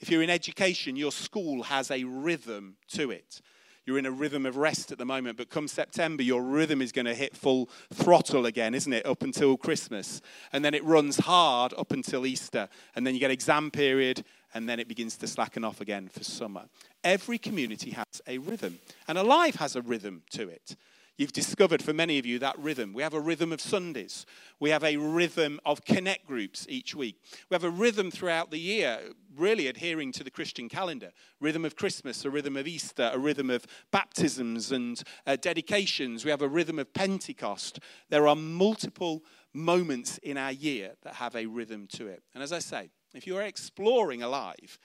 If 0.00 0.10
you're 0.10 0.22
in 0.22 0.30
education, 0.30 0.96
your 0.96 1.12
school 1.12 1.62
has 1.62 1.92
a 1.92 2.02
rhythm 2.02 2.76
to 2.88 3.12
it. 3.12 3.40
You're 3.86 3.98
in 3.98 4.06
a 4.06 4.10
rhythm 4.12 4.46
of 4.46 4.56
rest 4.56 4.92
at 4.92 4.98
the 4.98 5.04
moment, 5.04 5.36
but 5.36 5.50
come 5.50 5.66
September, 5.68 6.22
your 6.22 6.42
rhythm 6.42 6.82
is 6.82 6.92
going 6.92 7.06
to 7.06 7.14
hit 7.14 7.36
full 7.36 7.68
throttle 7.92 8.46
again, 8.46 8.74
isn't 8.74 8.92
it? 8.92 9.06
Up 9.06 9.22
until 9.22 9.56
Christmas. 9.56 10.20
And 10.52 10.64
then 10.64 10.74
it 10.74 10.84
runs 10.84 11.18
hard 11.18 11.74
up 11.78 11.92
until 11.92 12.26
Easter. 12.26 12.68
And 12.94 13.06
then 13.06 13.14
you 13.14 13.20
get 13.20 13.32
exam 13.32 13.70
period, 13.70 14.24
and 14.54 14.68
then 14.68 14.80
it 14.80 14.88
begins 14.88 15.16
to 15.18 15.26
slacken 15.26 15.64
off 15.64 15.80
again 15.80 16.08
for 16.08 16.24
summer. 16.24 16.64
Every 17.04 17.38
community 17.38 17.90
has 17.90 18.22
a 18.26 18.38
rhythm, 18.38 18.78
and 19.08 19.18
Alive 19.18 19.56
has 19.56 19.76
a 19.76 19.82
rhythm 19.82 20.22
to 20.30 20.48
it. 20.48 20.76
You've 21.18 21.32
discovered 21.32 21.82
for 21.82 21.92
many 21.92 22.18
of 22.18 22.24
you 22.24 22.38
that 22.38 22.58
rhythm. 22.58 22.94
We 22.94 23.02
have 23.02 23.12
a 23.12 23.20
rhythm 23.20 23.52
of 23.52 23.60
Sundays. 23.60 24.24
We 24.58 24.70
have 24.70 24.82
a 24.82 24.96
rhythm 24.96 25.60
of 25.66 25.84
connect 25.84 26.26
groups 26.26 26.66
each 26.70 26.94
week. 26.94 27.16
We 27.50 27.54
have 27.54 27.64
a 27.64 27.70
rhythm 27.70 28.10
throughout 28.10 28.50
the 28.50 28.58
year, 28.58 28.98
really 29.36 29.66
adhering 29.66 30.12
to 30.12 30.24
the 30.24 30.30
Christian 30.30 30.70
calendar. 30.70 31.12
Rhythm 31.38 31.66
of 31.66 31.76
Christmas, 31.76 32.24
a 32.24 32.30
rhythm 32.30 32.56
of 32.56 32.66
Easter, 32.66 33.10
a 33.12 33.18
rhythm 33.18 33.50
of 33.50 33.66
baptisms 33.90 34.72
and 34.72 35.02
uh, 35.26 35.36
dedications. 35.36 36.24
We 36.24 36.30
have 36.30 36.42
a 36.42 36.48
rhythm 36.48 36.78
of 36.78 36.92
Pentecost. 36.94 37.78
There 38.08 38.26
are 38.26 38.36
multiple 38.36 39.22
moments 39.52 40.16
in 40.18 40.38
our 40.38 40.52
year 40.52 40.92
that 41.02 41.14
have 41.16 41.36
a 41.36 41.44
rhythm 41.44 41.88
to 41.88 42.06
it. 42.06 42.22
And 42.34 42.42
as 42.42 42.52
I 42.52 42.58
say, 42.60 42.88
if 43.14 43.26
you're 43.26 43.42
exploring 43.42 44.22
alive, 44.22 44.78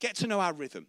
get 0.00 0.16
to 0.16 0.26
know 0.26 0.40
our 0.40 0.52
rhythm 0.52 0.86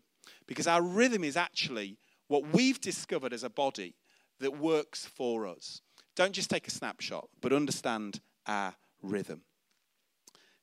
because 0.48 0.68
our 0.68 0.82
rhythm 0.82 1.24
is 1.24 1.38
actually 1.38 1.98
what 2.28 2.54
we've 2.54 2.82
discovered 2.82 3.34
as 3.34 3.44
a 3.44 3.50
body 3.50 3.96
that 4.40 4.58
works 4.58 5.06
for 5.06 5.48
us. 5.48 5.82
Don't 6.16 6.34
just 6.34 6.50
take 6.50 6.68
a 6.68 6.72
snapshot, 6.72 7.28
but 7.42 7.54
understand 7.54 8.20
our 8.48 8.74
rhythm. 9.02 9.42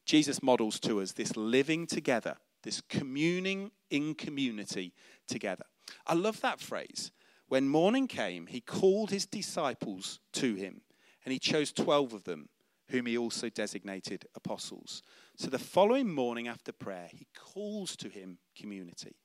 Jesus 0.04 0.42
models 0.42 0.80
to 0.80 1.00
us 1.00 1.12
this 1.12 1.36
living 1.36 1.86
together, 1.86 2.36
this 2.62 2.82
communing 2.88 3.70
in 3.90 4.14
community 4.14 4.92
together. 5.28 5.64
I 6.06 6.14
love 6.14 6.40
that 6.40 6.60
phrase. 6.60 7.12
When 7.48 7.68
morning 7.68 8.08
came, 8.08 8.46
he 8.46 8.60
called 8.60 9.10
his 9.10 9.26
disciples 9.26 10.20
to 10.34 10.54
him, 10.54 10.80
and 11.24 11.32
he 11.32 11.38
chose 11.38 11.70
12 11.70 12.14
of 12.14 12.24
them, 12.24 12.48
whom 12.88 13.06
he 13.06 13.16
also 13.16 13.48
designated 13.48 14.26
apostles. 14.34 15.02
So 15.36 15.48
the 15.48 15.58
following 15.58 16.12
morning 16.12 16.48
after 16.48 16.72
prayer, 16.72 17.08
he 17.10 17.26
calls 17.34 17.96
to 17.96 18.08
him 18.08 18.38
community. 18.56 19.16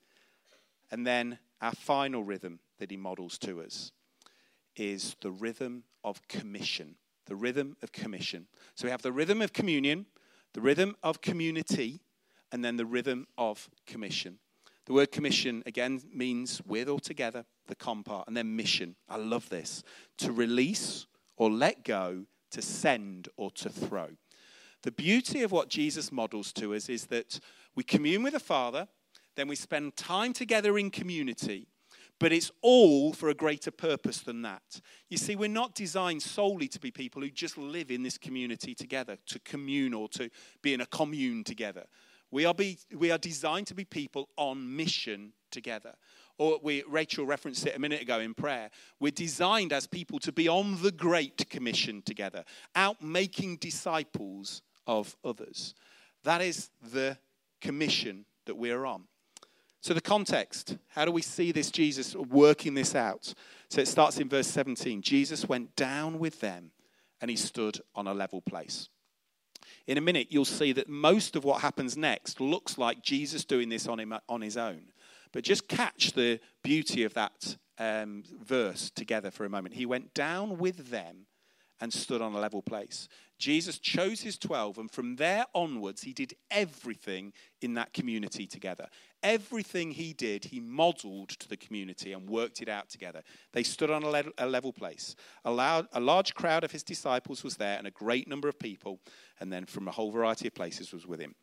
And 0.91 1.05
then 1.05 1.39
our 1.61 1.73
final 1.73 2.23
rhythm 2.23 2.59
that 2.79 2.91
he 2.91 2.97
models 2.97 3.37
to 3.39 3.61
us 3.61 3.91
is 4.75 5.15
the 5.21 5.31
rhythm 5.31 5.83
of 6.03 6.25
commission. 6.27 6.95
The 7.25 7.35
rhythm 7.35 7.75
of 7.83 7.91
commission. 7.91 8.47
So 8.75 8.85
we 8.85 8.91
have 8.91 9.01
the 9.01 9.11
rhythm 9.11 9.41
of 9.41 9.51
communion, 9.51 10.05
the 10.53 10.61
rhythm 10.61 10.95
of 11.03 11.21
community, 11.21 11.99
and 12.51 12.63
then 12.63 12.77
the 12.77 12.85
rhythm 12.85 13.27
of 13.37 13.69
commission. 13.85 14.39
The 14.85 14.93
word 14.93 15.11
commission 15.11 15.63
again 15.65 16.01
means 16.13 16.61
with 16.65 16.87
or 16.87 17.01
together, 17.01 17.43
the 17.67 17.75
compart, 17.75 18.23
and 18.27 18.37
then 18.37 18.55
mission. 18.55 18.95
I 19.09 19.17
love 19.17 19.49
this. 19.49 19.83
To 20.19 20.31
release 20.31 21.05
or 21.35 21.51
let 21.51 21.83
go, 21.83 22.25
to 22.51 22.61
send 22.61 23.29
or 23.37 23.51
to 23.51 23.69
throw. 23.69 24.09
The 24.83 24.91
beauty 24.91 25.41
of 25.41 25.51
what 25.51 25.69
Jesus 25.69 26.11
models 26.11 26.53
to 26.53 26.73
us 26.73 26.89
is 26.89 27.07
that 27.07 27.39
we 27.75 27.83
commune 27.83 28.23
with 28.23 28.33
the 28.33 28.39
Father, 28.39 28.87
then 29.35 29.47
we 29.47 29.55
spend 29.55 29.95
time 29.95 30.33
together 30.33 30.77
in 30.77 30.89
community, 30.89 31.67
but 32.19 32.31
it's 32.31 32.51
all 32.61 33.13
for 33.13 33.29
a 33.29 33.35
greater 33.35 33.71
purpose 33.71 34.19
than 34.19 34.41
that. 34.41 34.81
You 35.09 35.17
see, 35.17 35.35
we're 35.35 35.49
not 35.49 35.75
designed 35.75 36.23
solely 36.23 36.67
to 36.69 36.79
be 36.79 36.89
people 36.89 37.21
who 37.21 37.29
just 37.29 37.57
live 37.57 37.91
in 37.91 38.03
this 38.03 38.17
community 38.17 38.73
together, 38.73 39.17
to 39.27 39.39
commune 39.39 39.93
or 39.93 40.09
to 40.09 40.29
be 40.61 40.73
in 40.73 40.81
a 40.81 40.85
commune 40.85 41.43
together. 41.43 41.85
We 42.31 42.45
are, 42.45 42.53
be, 42.53 42.79
we 42.95 43.11
are 43.11 43.17
designed 43.17 43.67
to 43.67 43.75
be 43.75 43.85
people 43.85 44.29
on 44.37 44.75
mission 44.75 45.33
together. 45.51 45.93
Or 46.37 46.59
we, 46.61 46.83
Rachel 46.87 47.25
referenced 47.25 47.65
it 47.65 47.75
a 47.75 47.79
minute 47.79 48.01
ago 48.01 48.19
in 48.19 48.33
prayer. 48.33 48.69
We're 48.99 49.11
designed 49.11 49.73
as 49.73 49.87
people 49.87 50.19
to 50.19 50.31
be 50.31 50.47
on 50.47 50.81
the 50.81 50.91
Great 50.91 51.49
Commission 51.49 52.01
together, 52.03 52.43
out 52.75 53.01
making 53.01 53.57
disciples 53.57 54.61
of 54.85 55.15
others. 55.23 55.73
That 56.23 56.41
is 56.41 56.69
the 56.91 57.17
commission 57.59 58.25
that 58.45 58.55
we're 58.55 58.85
on. 58.85 59.03
So, 59.81 59.93
the 59.93 60.01
context 60.01 60.77
how 60.89 61.05
do 61.05 61.11
we 61.11 61.21
see 61.21 61.51
this 61.51 61.71
Jesus 61.71 62.15
working 62.15 62.73
this 62.73 62.95
out? 62.95 63.33
So, 63.69 63.81
it 63.81 63.87
starts 63.87 64.17
in 64.19 64.29
verse 64.29 64.47
17. 64.47 65.01
Jesus 65.01 65.47
went 65.47 65.75
down 65.75 66.19
with 66.19 66.39
them 66.39 66.71
and 67.21 67.31
he 67.31 67.37
stood 67.37 67.79
on 67.95 68.07
a 68.07 68.13
level 68.13 68.41
place. 68.41 68.89
In 69.87 69.97
a 69.97 70.01
minute, 70.01 70.27
you'll 70.29 70.45
see 70.45 70.73
that 70.73 70.89
most 70.89 71.35
of 71.35 71.45
what 71.45 71.61
happens 71.61 71.95
next 71.95 72.41
looks 72.41 72.77
like 72.77 73.01
Jesus 73.01 73.45
doing 73.45 73.69
this 73.69 73.87
on, 73.87 73.99
him, 73.99 74.13
on 74.27 74.41
his 74.41 74.57
own. 74.57 74.81
But 75.31 75.43
just 75.43 75.67
catch 75.67 76.13
the 76.13 76.39
beauty 76.63 77.03
of 77.03 77.13
that 77.13 77.57
um, 77.77 78.23
verse 78.43 78.89
together 78.89 79.31
for 79.31 79.45
a 79.45 79.49
moment. 79.49 79.75
He 79.75 79.85
went 79.85 80.13
down 80.13 80.57
with 80.57 80.89
them 80.89 81.27
and 81.79 81.93
stood 81.93 82.21
on 82.21 82.33
a 82.33 82.39
level 82.39 82.61
place. 82.61 83.07
Jesus 83.37 83.77
chose 83.77 84.21
his 84.21 84.37
12, 84.37 84.79
and 84.79 84.91
from 84.91 85.17
there 85.17 85.45
onwards, 85.53 86.01
he 86.01 86.11
did 86.11 86.33
everything 86.49 87.33
in 87.61 87.75
that 87.75 87.93
community 87.93 88.47
together. 88.47 88.87
Everything 89.21 89.91
he 89.91 90.11
did, 90.13 90.45
he 90.45 90.59
modeled 90.59 91.29
to 91.29 91.47
the 91.47 91.57
community 91.57 92.13
and 92.13 92.27
worked 92.27 92.61
it 92.61 92.69
out 92.69 92.89
together. 92.89 93.21
They 93.53 93.61
stood 93.61 93.91
on 93.91 94.01
a, 94.01 94.09
le- 94.09 94.23
a 94.39 94.47
level 94.47 94.73
place. 94.73 95.15
A, 95.45 95.51
loud, 95.51 95.87
a 95.93 95.99
large 95.99 96.33
crowd 96.33 96.63
of 96.63 96.71
his 96.71 96.83
disciples 96.83 97.43
was 97.43 97.57
there, 97.57 97.77
and 97.77 97.85
a 97.85 97.91
great 97.91 98.27
number 98.27 98.47
of 98.47 98.57
people, 98.57 98.99
and 99.39 99.53
then 99.53 99.65
from 99.65 99.87
a 99.87 99.91
whole 99.91 100.09
variety 100.09 100.47
of 100.47 100.55
places, 100.55 100.91
was 100.91 101.05
with 101.05 101.19
him. 101.19 101.35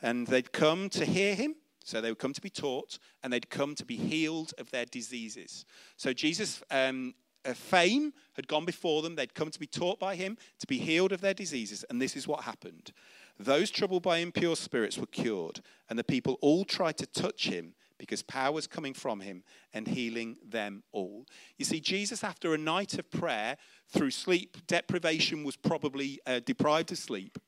And 0.00 0.28
they'd 0.28 0.52
come 0.52 0.88
to 0.90 1.04
hear 1.04 1.34
him. 1.34 1.56
So 1.84 2.00
they 2.00 2.10
would 2.10 2.18
come 2.18 2.32
to 2.32 2.40
be 2.40 2.50
taught, 2.50 2.98
and 3.22 3.32
they'd 3.32 3.50
come 3.50 3.74
to 3.74 3.84
be 3.84 3.96
healed 3.96 4.52
of 4.58 4.70
their 4.70 4.84
diseases. 4.84 5.64
So 5.96 6.12
Jesus 6.12 6.62
um, 6.70 7.14
fame 7.54 8.12
had 8.34 8.48
gone 8.48 8.64
before 8.64 9.02
them. 9.02 9.16
They'd 9.16 9.34
come 9.34 9.50
to 9.50 9.60
be 9.60 9.66
taught 9.66 9.98
by 9.98 10.14
him, 10.14 10.36
to 10.60 10.66
be 10.66 10.78
healed 10.78 11.12
of 11.12 11.20
their 11.20 11.34
diseases. 11.34 11.84
And 11.90 12.00
this 12.00 12.16
is 12.16 12.26
what 12.28 12.42
happened 12.42 12.92
those 13.38 13.70
troubled 13.70 14.02
by 14.02 14.18
impure 14.18 14.56
spirits 14.56 14.98
were 14.98 15.06
cured, 15.06 15.60
and 15.88 15.98
the 15.98 16.04
people 16.04 16.38
all 16.40 16.64
tried 16.64 16.96
to 16.98 17.06
touch 17.06 17.48
him 17.48 17.74
because 17.98 18.22
power 18.22 18.52
was 18.52 18.66
coming 18.66 18.94
from 18.94 19.20
him 19.20 19.44
and 19.72 19.86
healing 19.86 20.36
them 20.44 20.82
all. 20.92 21.24
You 21.56 21.64
see, 21.64 21.80
Jesus, 21.80 22.24
after 22.24 22.52
a 22.52 22.58
night 22.58 22.98
of 22.98 23.10
prayer 23.10 23.56
through 23.88 24.10
sleep 24.10 24.56
deprivation, 24.66 25.44
was 25.44 25.56
probably 25.56 26.20
uh, 26.26 26.40
deprived 26.44 26.90
of 26.92 26.98
sleep. 26.98 27.38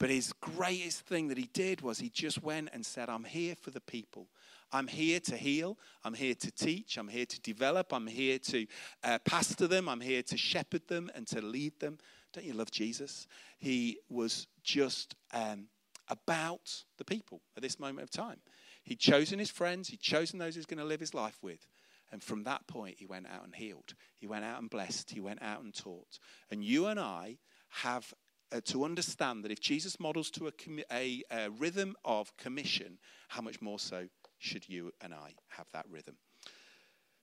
But 0.00 0.08
his 0.08 0.32
greatest 0.32 1.02
thing 1.02 1.28
that 1.28 1.36
he 1.36 1.50
did 1.52 1.82
was 1.82 1.98
he 1.98 2.08
just 2.08 2.42
went 2.42 2.70
and 2.72 2.84
said, 2.84 3.10
I'm 3.10 3.24
here 3.24 3.54
for 3.54 3.70
the 3.70 3.82
people. 3.82 4.28
I'm 4.72 4.86
here 4.86 5.20
to 5.20 5.36
heal. 5.36 5.78
I'm 6.02 6.14
here 6.14 6.34
to 6.34 6.50
teach. 6.50 6.96
I'm 6.96 7.08
here 7.08 7.26
to 7.26 7.40
develop. 7.42 7.92
I'm 7.92 8.06
here 8.06 8.38
to 8.38 8.66
uh, 9.04 9.18
pastor 9.26 9.66
them. 9.66 9.90
I'm 9.90 10.00
here 10.00 10.22
to 10.22 10.38
shepherd 10.38 10.88
them 10.88 11.10
and 11.14 11.26
to 11.28 11.42
lead 11.42 11.78
them. 11.80 11.98
Don't 12.32 12.46
you 12.46 12.54
love 12.54 12.70
Jesus? 12.70 13.26
He 13.58 13.98
was 14.08 14.46
just 14.64 15.16
um, 15.34 15.66
about 16.08 16.84
the 16.96 17.04
people 17.04 17.42
at 17.54 17.62
this 17.62 17.78
moment 17.78 18.04
of 18.04 18.10
time. 18.10 18.38
He'd 18.82 19.00
chosen 19.00 19.38
his 19.38 19.50
friends, 19.50 19.88
he'd 19.88 20.00
chosen 20.00 20.38
those 20.38 20.54
he 20.54 20.60
was 20.60 20.66
going 20.66 20.78
to 20.78 20.84
live 20.84 21.00
his 21.00 21.12
life 21.12 21.36
with. 21.42 21.68
And 22.10 22.22
from 22.22 22.44
that 22.44 22.66
point, 22.66 22.96
he 22.98 23.06
went 23.06 23.26
out 23.26 23.44
and 23.44 23.54
healed. 23.54 23.94
He 24.16 24.26
went 24.26 24.44
out 24.44 24.60
and 24.60 24.70
blessed. 24.70 25.10
He 25.10 25.20
went 25.20 25.42
out 25.42 25.62
and 25.62 25.74
taught. 25.74 26.18
And 26.50 26.64
you 26.64 26.86
and 26.86 26.98
I 26.98 27.36
have 27.68 28.12
uh, 28.52 28.60
to 28.64 28.84
understand 28.84 29.44
that 29.44 29.52
if 29.52 29.60
Jesus 29.60 30.00
models 30.00 30.30
to 30.32 30.48
a, 30.48 30.52
a, 30.92 31.22
a 31.30 31.50
rhythm 31.50 31.96
of 32.04 32.36
commission, 32.36 32.98
how 33.28 33.42
much 33.42 33.60
more 33.60 33.78
so 33.78 34.06
should 34.38 34.68
you 34.68 34.92
and 35.00 35.14
I 35.14 35.34
have 35.48 35.66
that 35.72 35.86
rhythm? 35.90 36.16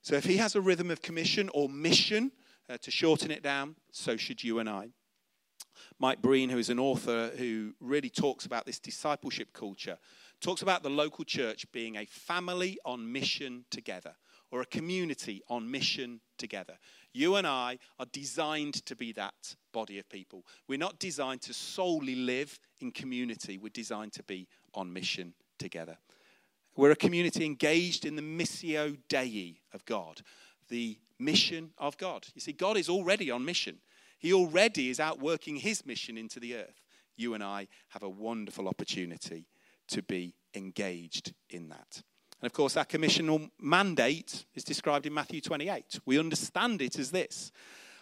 So 0.02 0.14
if 0.14 0.24
he 0.24 0.36
has 0.38 0.54
a 0.54 0.60
rhythm 0.60 0.90
of 0.90 1.02
commission 1.02 1.50
or 1.52 1.68
mission, 1.68 2.32
uh, 2.68 2.78
to 2.78 2.90
shorten 2.90 3.30
it 3.30 3.42
down, 3.42 3.76
so 3.92 4.16
should 4.16 4.42
you 4.44 4.58
and 4.58 4.68
I. 4.68 4.90
Mike 5.98 6.20
Breen, 6.20 6.50
who 6.50 6.58
is 6.58 6.70
an 6.70 6.78
author 6.78 7.30
who 7.36 7.74
really 7.80 8.10
talks 8.10 8.46
about 8.46 8.66
this 8.66 8.78
discipleship 8.78 9.52
culture, 9.52 9.98
talks 10.40 10.62
about 10.62 10.82
the 10.82 10.90
local 10.90 11.24
church 11.24 11.70
being 11.72 11.96
a 11.96 12.06
family 12.06 12.78
on 12.84 13.10
mission 13.10 13.64
together 13.70 14.14
or 14.50 14.60
a 14.60 14.66
community 14.66 15.42
on 15.48 15.70
mission 15.70 16.20
together. 16.38 16.78
You 17.12 17.36
and 17.36 17.46
I 17.46 17.78
are 17.98 18.06
designed 18.06 18.74
to 18.86 18.96
be 18.96 19.12
that 19.12 19.56
body 19.78 20.00
of 20.00 20.08
people. 20.08 20.44
We're 20.66 20.76
not 20.76 20.98
designed 20.98 21.40
to 21.42 21.54
solely 21.54 22.16
live 22.16 22.58
in 22.80 22.90
community, 22.90 23.58
we're 23.58 23.68
designed 23.68 24.12
to 24.14 24.24
be 24.24 24.48
on 24.74 24.92
mission 24.92 25.34
together. 25.56 25.96
We're 26.74 26.90
a 26.90 26.96
community 26.96 27.44
engaged 27.44 28.04
in 28.04 28.16
the 28.16 28.22
missio 28.22 28.96
dei 29.08 29.60
of 29.72 29.84
God, 29.84 30.22
the 30.68 30.98
mission 31.20 31.70
of 31.78 31.96
God. 31.96 32.26
You 32.34 32.40
see, 32.40 32.52
God 32.52 32.76
is 32.76 32.88
already 32.88 33.30
on 33.30 33.44
mission. 33.44 33.76
He 34.18 34.32
already 34.32 34.90
is 34.90 34.98
out 34.98 35.20
working 35.20 35.54
his 35.54 35.86
mission 35.86 36.18
into 36.18 36.40
the 36.40 36.56
earth. 36.56 36.82
You 37.16 37.34
and 37.34 37.44
I 37.44 37.68
have 37.90 38.02
a 38.02 38.08
wonderful 38.08 38.66
opportunity 38.66 39.46
to 39.88 40.02
be 40.02 40.34
engaged 40.54 41.34
in 41.50 41.68
that. 41.68 42.02
And 42.40 42.46
of 42.46 42.52
course, 42.52 42.76
our 42.76 42.84
commissional 42.84 43.48
mandate 43.60 44.44
is 44.56 44.64
described 44.64 45.06
in 45.06 45.14
Matthew 45.14 45.40
28. 45.40 46.00
We 46.04 46.18
understand 46.18 46.82
it 46.82 46.98
as 46.98 47.12
this 47.12 47.52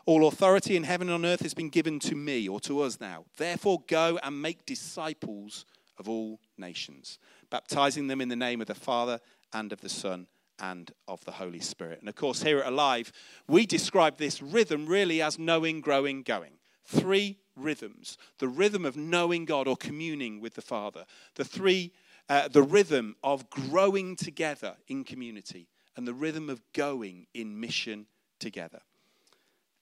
All 0.06 0.28
authority 0.28 0.76
in 0.76 0.84
heaven 0.84 1.08
and 1.08 1.24
on 1.24 1.28
earth 1.28 1.42
has 1.42 1.52
been 1.52 1.68
given 1.68 1.98
to 2.00 2.14
me 2.14 2.48
or 2.48 2.60
to 2.60 2.80
us 2.82 3.00
now. 3.00 3.24
Therefore, 3.36 3.80
go 3.88 4.20
and 4.22 4.40
make 4.40 4.64
disciples 4.64 5.66
of 5.98 6.08
all 6.08 6.38
nations, 6.56 7.18
baptizing 7.50 8.06
them 8.06 8.20
in 8.20 8.28
the 8.28 8.36
name 8.36 8.60
of 8.60 8.68
the 8.68 8.74
Father 8.74 9.18
and 9.52 9.72
of 9.72 9.80
the 9.80 9.88
Son 9.88 10.28
and 10.60 10.92
of 11.08 11.24
the 11.24 11.32
Holy 11.32 11.58
Spirit. 11.58 11.98
And 11.98 12.08
of 12.08 12.14
course, 12.14 12.44
here 12.44 12.60
at 12.60 12.68
Alive, 12.68 13.10
we 13.48 13.66
describe 13.66 14.16
this 14.16 14.40
rhythm 14.40 14.86
really 14.86 15.20
as 15.20 15.40
knowing, 15.40 15.80
growing, 15.80 16.22
going. 16.22 16.52
Three 16.84 17.38
rhythms 17.56 18.16
the 18.38 18.48
rhythm 18.48 18.84
of 18.84 18.96
knowing 18.96 19.44
God 19.44 19.66
or 19.66 19.76
communing 19.76 20.40
with 20.40 20.54
the 20.54 20.62
Father, 20.62 21.04
the 21.34 21.44
three, 21.44 21.92
uh, 22.28 22.46
the 22.46 22.62
rhythm 22.62 23.16
of 23.24 23.50
growing 23.50 24.14
together 24.14 24.76
in 24.86 25.02
community, 25.02 25.68
and 25.96 26.06
the 26.06 26.14
rhythm 26.14 26.48
of 26.48 26.62
going 26.74 27.26
in 27.34 27.58
mission 27.58 28.06
together. 28.38 28.82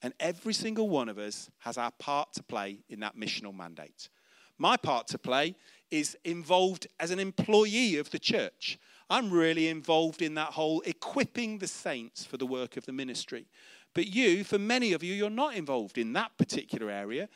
And 0.04 0.12
every 0.20 0.52
single 0.52 0.90
one 0.90 1.08
of 1.08 1.16
us 1.16 1.48
has 1.60 1.78
our 1.78 1.90
part 1.92 2.34
to 2.34 2.42
play 2.42 2.80
in 2.90 3.00
that 3.00 3.16
missional 3.16 3.56
mandate. 3.56 4.10
My 4.58 4.76
part 4.76 5.06
to 5.08 5.18
play 5.18 5.56
is 5.90 6.14
involved 6.26 6.86
as 7.00 7.10
an 7.10 7.18
employee 7.18 7.96
of 7.96 8.10
the 8.10 8.18
church. 8.18 8.78
I'm 9.08 9.30
really 9.30 9.66
involved 9.66 10.20
in 10.20 10.34
that 10.34 10.50
whole 10.50 10.82
equipping 10.82 11.56
the 11.56 11.66
saints 11.66 12.22
for 12.22 12.36
the 12.36 12.44
work 12.44 12.76
of 12.76 12.84
the 12.84 12.92
ministry. 12.92 13.46
But 13.94 14.08
you, 14.08 14.44
for 14.44 14.58
many 14.58 14.92
of 14.92 15.02
you, 15.02 15.14
you're 15.14 15.30
not 15.30 15.54
involved 15.54 15.96
in 15.96 16.12
that 16.12 16.36
particular 16.36 16.90
area, 16.90 17.30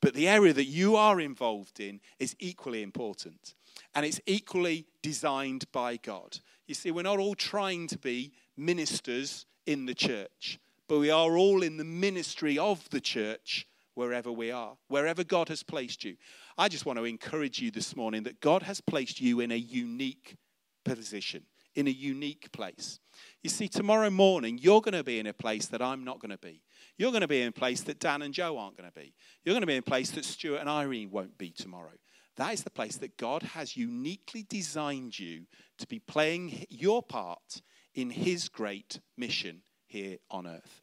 but 0.00 0.14
the 0.14 0.28
area 0.28 0.52
that 0.52 0.66
you 0.66 0.94
are 0.94 1.20
involved 1.20 1.80
in 1.80 1.98
is 2.20 2.36
equally 2.38 2.84
important. 2.84 3.54
And 3.96 4.06
it's 4.06 4.20
equally 4.26 4.86
designed 5.02 5.64
by 5.72 5.96
God. 5.96 6.38
You 6.68 6.76
see, 6.76 6.92
we're 6.92 7.02
not 7.02 7.18
all 7.18 7.34
trying 7.34 7.88
to 7.88 7.98
be 7.98 8.30
ministers 8.56 9.44
in 9.66 9.86
the 9.86 9.94
church, 9.94 10.60
but 10.92 10.98
we 10.98 11.08
are 11.08 11.38
all 11.38 11.62
in 11.62 11.78
the 11.78 11.84
ministry 11.84 12.58
of 12.58 12.86
the 12.90 13.00
church 13.00 13.66
wherever 13.94 14.30
we 14.30 14.50
are, 14.50 14.76
wherever 14.88 15.24
God 15.24 15.48
has 15.48 15.62
placed 15.62 16.04
you. 16.04 16.18
I 16.58 16.68
just 16.68 16.84
want 16.84 16.98
to 16.98 17.06
encourage 17.06 17.62
you 17.62 17.70
this 17.70 17.96
morning 17.96 18.24
that 18.24 18.42
God 18.42 18.62
has 18.64 18.82
placed 18.82 19.18
you 19.18 19.40
in 19.40 19.50
a 19.52 19.56
unique 19.56 20.36
position, 20.84 21.44
in 21.74 21.86
a 21.86 21.90
unique 21.90 22.52
place. 22.52 23.00
You 23.42 23.48
see, 23.48 23.68
tomorrow 23.68 24.10
morning, 24.10 24.58
you're 24.60 24.82
going 24.82 24.92
to 24.92 25.02
be 25.02 25.18
in 25.18 25.26
a 25.26 25.32
place 25.32 25.64
that 25.68 25.80
I'm 25.80 26.04
not 26.04 26.20
going 26.20 26.30
to 26.30 26.36
be. 26.36 26.62
You're 26.98 27.10
going 27.10 27.22
to 27.22 27.26
be 27.26 27.40
in 27.40 27.48
a 27.48 27.52
place 27.52 27.80
that 27.84 27.98
Dan 27.98 28.20
and 28.20 28.34
Joe 28.34 28.58
aren't 28.58 28.76
going 28.76 28.90
to 28.90 29.00
be. 29.00 29.14
You're 29.46 29.54
going 29.54 29.62
to 29.62 29.66
be 29.66 29.76
in 29.76 29.78
a 29.78 29.82
place 29.82 30.10
that 30.10 30.26
Stuart 30.26 30.60
and 30.60 30.68
Irene 30.68 31.10
won't 31.10 31.38
be 31.38 31.52
tomorrow. 31.52 31.96
That 32.36 32.52
is 32.52 32.64
the 32.64 32.70
place 32.70 32.98
that 32.98 33.16
God 33.16 33.42
has 33.42 33.78
uniquely 33.78 34.44
designed 34.46 35.18
you 35.18 35.46
to 35.78 35.86
be 35.86 36.00
playing 36.00 36.66
your 36.68 37.02
part 37.02 37.62
in 37.94 38.10
His 38.10 38.50
great 38.50 39.00
mission 39.16 39.62
here 39.92 40.18
on 40.30 40.46
earth. 40.46 40.81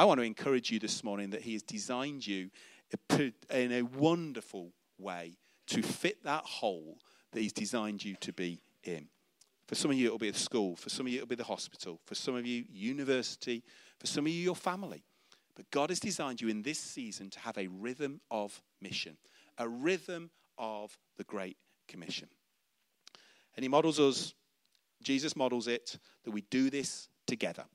I 0.00 0.04
want 0.04 0.18
to 0.18 0.24
encourage 0.24 0.70
you 0.70 0.78
this 0.78 1.04
morning 1.04 1.28
that 1.28 1.42
He 1.42 1.52
has 1.52 1.62
designed 1.62 2.26
you 2.26 2.48
in 3.18 3.34
a 3.50 3.82
wonderful 3.82 4.72
way 4.96 5.36
to 5.66 5.82
fit 5.82 6.24
that 6.24 6.42
hole 6.42 6.96
that 7.32 7.40
He's 7.40 7.52
designed 7.52 8.02
you 8.02 8.16
to 8.22 8.32
be 8.32 8.62
in. 8.82 9.08
For 9.68 9.74
some 9.74 9.90
of 9.90 9.98
you, 9.98 10.06
it'll 10.06 10.16
be 10.16 10.30
the 10.30 10.38
school. 10.38 10.74
For 10.74 10.88
some 10.88 11.04
of 11.04 11.12
you, 11.12 11.18
it'll 11.18 11.28
be 11.28 11.34
the 11.34 11.44
hospital. 11.44 12.00
For 12.06 12.14
some 12.14 12.34
of 12.34 12.46
you, 12.46 12.64
university. 12.72 13.62
For 13.98 14.06
some 14.06 14.24
of 14.24 14.32
you, 14.32 14.40
your 14.40 14.56
family. 14.56 15.04
But 15.54 15.70
God 15.70 15.90
has 15.90 16.00
designed 16.00 16.40
you 16.40 16.48
in 16.48 16.62
this 16.62 16.78
season 16.78 17.28
to 17.28 17.40
have 17.40 17.58
a 17.58 17.66
rhythm 17.66 18.22
of 18.30 18.62
mission, 18.80 19.18
a 19.58 19.68
rhythm 19.68 20.30
of 20.56 20.96
the 21.18 21.24
Great 21.24 21.58
Commission. 21.88 22.28
And 23.54 23.64
He 23.64 23.68
models 23.68 24.00
us, 24.00 24.32
Jesus 25.02 25.36
models 25.36 25.68
it, 25.68 25.98
that 26.24 26.30
we 26.30 26.40
do 26.40 26.70
this 26.70 27.10
together. 27.26 27.66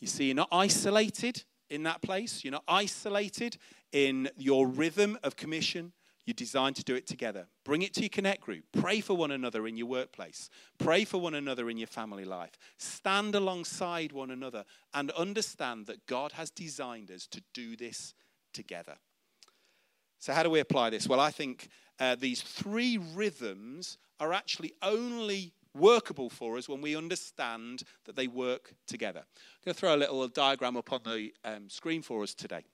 You 0.00 0.06
see, 0.06 0.26
you're 0.26 0.34
not 0.34 0.48
isolated 0.52 1.44
in 1.70 1.82
that 1.84 2.02
place, 2.02 2.44
you're 2.44 2.52
not 2.52 2.64
isolated 2.66 3.58
in 3.92 4.30
your 4.36 4.66
rhythm 4.66 5.18
of 5.22 5.36
commission. 5.36 5.92
You're 6.24 6.34
designed 6.34 6.76
to 6.76 6.84
do 6.84 6.94
it 6.94 7.06
together. 7.06 7.46
Bring 7.64 7.80
it 7.80 7.94
to 7.94 8.02
your 8.02 8.10
connect 8.10 8.42
group. 8.42 8.64
Pray 8.78 9.00
for 9.00 9.16
one 9.16 9.30
another 9.30 9.66
in 9.66 9.78
your 9.78 9.86
workplace. 9.86 10.50
Pray 10.78 11.04
for 11.06 11.18
one 11.18 11.34
another 11.34 11.70
in 11.70 11.78
your 11.78 11.86
family 11.86 12.26
life. 12.26 12.58
Stand 12.76 13.34
alongside 13.34 14.12
one 14.12 14.30
another 14.30 14.66
and 14.92 15.10
understand 15.12 15.86
that 15.86 16.06
God 16.06 16.32
has 16.32 16.50
designed 16.50 17.10
us 17.10 17.26
to 17.28 17.42
do 17.54 17.76
this 17.76 18.12
together. 18.52 18.96
So, 20.18 20.34
how 20.34 20.42
do 20.42 20.50
we 20.50 20.60
apply 20.60 20.90
this? 20.90 21.08
Well, 21.08 21.18
I 21.18 21.30
think 21.30 21.68
uh, 21.98 22.14
these 22.14 22.42
three 22.42 22.98
rhythms 22.98 23.96
are 24.20 24.34
actually 24.34 24.74
only 24.82 25.54
workable 25.74 26.30
for 26.30 26.56
us 26.56 26.68
when 26.68 26.80
we 26.80 26.96
understand 26.96 27.82
that 28.04 28.16
they 28.16 28.26
work 28.26 28.74
together. 28.86 29.20
I'm 29.20 29.64
going 29.64 29.74
to 29.74 29.80
throw 29.80 29.94
a 29.94 29.96
little 29.96 30.26
diagram 30.28 30.76
up 30.76 30.92
on 30.92 31.00
the 31.04 31.32
um, 31.44 31.68
screen 31.68 32.02
for 32.02 32.22
us 32.22 32.34
today. 32.34 32.64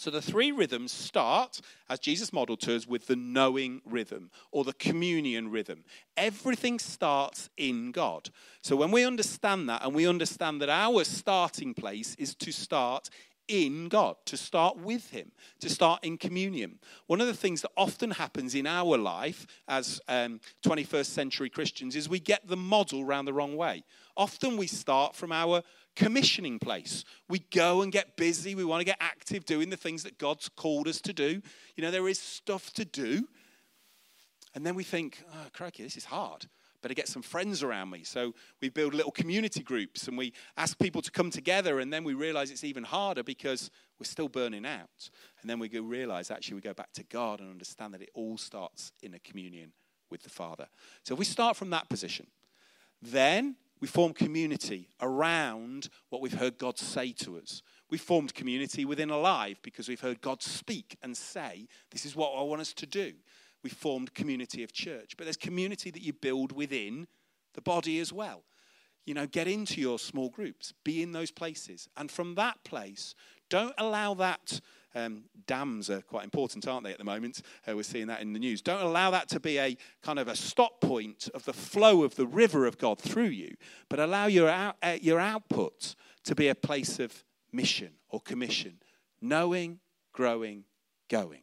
So 0.00 0.10
the 0.10 0.22
three 0.22 0.50
rhythms 0.50 0.92
start, 0.92 1.60
as 1.90 1.98
Jesus 1.98 2.32
modeled 2.32 2.60
to 2.60 2.74
us, 2.74 2.86
with 2.86 3.06
the 3.06 3.16
knowing 3.16 3.82
rhythm 3.84 4.30
or 4.50 4.64
the 4.64 4.72
communion 4.72 5.50
rhythm. 5.50 5.84
Everything 6.16 6.78
starts 6.78 7.50
in 7.58 7.92
God. 7.92 8.30
So 8.62 8.76
when 8.76 8.92
we 8.92 9.04
understand 9.04 9.68
that 9.68 9.84
and 9.84 9.94
we 9.94 10.08
understand 10.08 10.62
that 10.62 10.70
our 10.70 11.04
starting 11.04 11.74
place 11.74 12.14
is 12.14 12.34
to 12.36 12.50
start 12.50 13.10
in 13.50 13.88
God, 13.88 14.14
to 14.26 14.36
start 14.36 14.76
with 14.78 15.10
Him, 15.10 15.32
to 15.58 15.68
start 15.68 16.04
in 16.04 16.16
communion. 16.16 16.78
One 17.08 17.20
of 17.20 17.26
the 17.26 17.34
things 17.34 17.62
that 17.62 17.72
often 17.76 18.12
happens 18.12 18.54
in 18.54 18.66
our 18.66 18.96
life 18.96 19.46
as 19.66 20.00
um, 20.06 20.40
21st 20.64 21.06
century 21.06 21.50
Christians 21.50 21.96
is 21.96 22.08
we 22.08 22.20
get 22.20 22.46
the 22.46 22.56
model 22.56 23.04
round 23.04 23.26
the 23.26 23.32
wrong 23.32 23.56
way. 23.56 23.82
Often 24.16 24.56
we 24.56 24.68
start 24.68 25.16
from 25.16 25.32
our 25.32 25.62
commissioning 25.96 26.60
place. 26.60 27.04
We 27.28 27.40
go 27.50 27.82
and 27.82 27.90
get 27.90 28.16
busy. 28.16 28.54
We 28.54 28.64
want 28.64 28.80
to 28.80 28.86
get 28.86 28.98
active 29.00 29.44
doing 29.44 29.68
the 29.68 29.76
things 29.76 30.04
that 30.04 30.18
God's 30.18 30.48
called 30.48 30.86
us 30.86 31.00
to 31.02 31.12
do. 31.12 31.42
You 31.74 31.82
know, 31.82 31.90
there 31.90 32.08
is 32.08 32.20
stuff 32.20 32.72
to 32.74 32.84
do. 32.84 33.26
And 34.54 34.64
then 34.64 34.76
we 34.76 34.84
think, 34.84 35.22
oh, 35.32 35.46
crikey, 35.52 35.82
this 35.82 35.96
is 35.96 36.04
hard. 36.04 36.46
Better 36.82 36.94
get 36.94 37.08
some 37.08 37.22
friends 37.22 37.62
around 37.62 37.90
me. 37.90 38.04
So 38.04 38.34
we 38.60 38.70
build 38.70 38.94
little 38.94 39.10
community 39.12 39.62
groups 39.62 40.08
and 40.08 40.16
we 40.16 40.32
ask 40.56 40.78
people 40.78 41.02
to 41.02 41.10
come 41.10 41.30
together. 41.30 41.78
And 41.78 41.92
then 41.92 42.04
we 42.04 42.14
realize 42.14 42.50
it's 42.50 42.64
even 42.64 42.84
harder 42.84 43.22
because 43.22 43.70
we're 43.98 44.06
still 44.06 44.28
burning 44.28 44.64
out. 44.64 45.10
And 45.40 45.50
then 45.50 45.58
we 45.58 45.68
go 45.68 45.82
realize 45.82 46.30
actually 46.30 46.54
we 46.54 46.62
go 46.62 46.74
back 46.74 46.92
to 46.94 47.04
God 47.04 47.40
and 47.40 47.50
understand 47.50 47.92
that 47.94 48.02
it 48.02 48.10
all 48.14 48.38
starts 48.38 48.92
in 49.02 49.14
a 49.14 49.18
communion 49.18 49.72
with 50.10 50.22
the 50.22 50.30
Father. 50.30 50.68
So 51.04 51.14
if 51.14 51.18
we 51.18 51.24
start 51.24 51.56
from 51.56 51.70
that 51.70 51.88
position, 51.88 52.26
then 53.02 53.56
we 53.80 53.88
form 53.88 54.12
community 54.12 54.88
around 55.00 55.88
what 56.10 56.20
we've 56.20 56.38
heard 56.38 56.58
God 56.58 56.78
say 56.78 57.12
to 57.12 57.38
us. 57.38 57.62
We 57.88 57.98
formed 57.98 58.34
community 58.34 58.84
within 58.84 59.10
Alive 59.10 59.58
because 59.62 59.88
we've 59.88 60.00
heard 60.00 60.20
God 60.20 60.42
speak 60.42 60.96
and 61.02 61.16
say, 61.16 61.66
This 61.90 62.04
is 62.04 62.14
what 62.14 62.32
I 62.36 62.42
want 62.42 62.60
us 62.60 62.74
to 62.74 62.86
do. 62.86 63.14
We 63.62 63.70
formed 63.70 64.14
community 64.14 64.62
of 64.62 64.72
church. 64.72 65.16
But 65.16 65.24
there's 65.24 65.36
community 65.36 65.90
that 65.90 66.02
you 66.02 66.12
build 66.12 66.52
within 66.52 67.06
the 67.54 67.60
body 67.60 67.98
as 67.98 68.12
well. 68.12 68.42
You 69.06 69.14
know, 69.14 69.26
get 69.26 69.48
into 69.48 69.80
your 69.80 69.98
small 69.98 70.28
groups, 70.28 70.72
be 70.84 71.02
in 71.02 71.12
those 71.12 71.30
places. 71.30 71.88
And 71.96 72.10
from 72.10 72.34
that 72.36 72.62
place, 72.64 73.14
don't 73.48 73.74
allow 73.78 74.14
that 74.14 74.60
um, 74.94 75.24
dams 75.46 75.88
are 75.90 76.02
quite 76.02 76.24
important, 76.24 76.66
aren't 76.66 76.84
they, 76.84 76.92
at 76.92 76.98
the 76.98 77.04
moment? 77.04 77.42
Uh, 77.68 77.76
we're 77.76 77.82
seeing 77.82 78.08
that 78.08 78.22
in 78.22 78.32
the 78.32 78.38
news. 78.38 78.60
Don't 78.62 78.82
allow 78.82 79.10
that 79.10 79.28
to 79.30 79.40
be 79.40 79.58
a 79.58 79.76
kind 80.02 80.18
of 80.18 80.28
a 80.28 80.36
stop 80.36 80.80
point 80.80 81.28
of 81.34 81.44
the 81.44 81.52
flow 81.52 82.02
of 82.02 82.16
the 82.16 82.26
river 82.26 82.66
of 82.66 82.78
God 82.78 82.98
through 82.98 83.24
you, 83.24 83.54
but 83.88 84.00
allow 84.00 84.26
your, 84.26 84.48
out, 84.48 84.76
uh, 84.82 84.98
your 85.00 85.20
output 85.20 85.94
to 86.24 86.34
be 86.34 86.48
a 86.48 86.54
place 86.54 86.98
of 86.98 87.24
mission 87.52 87.90
or 88.08 88.20
commission, 88.20 88.78
knowing, 89.20 89.80
growing, 90.12 90.64
going. 91.08 91.42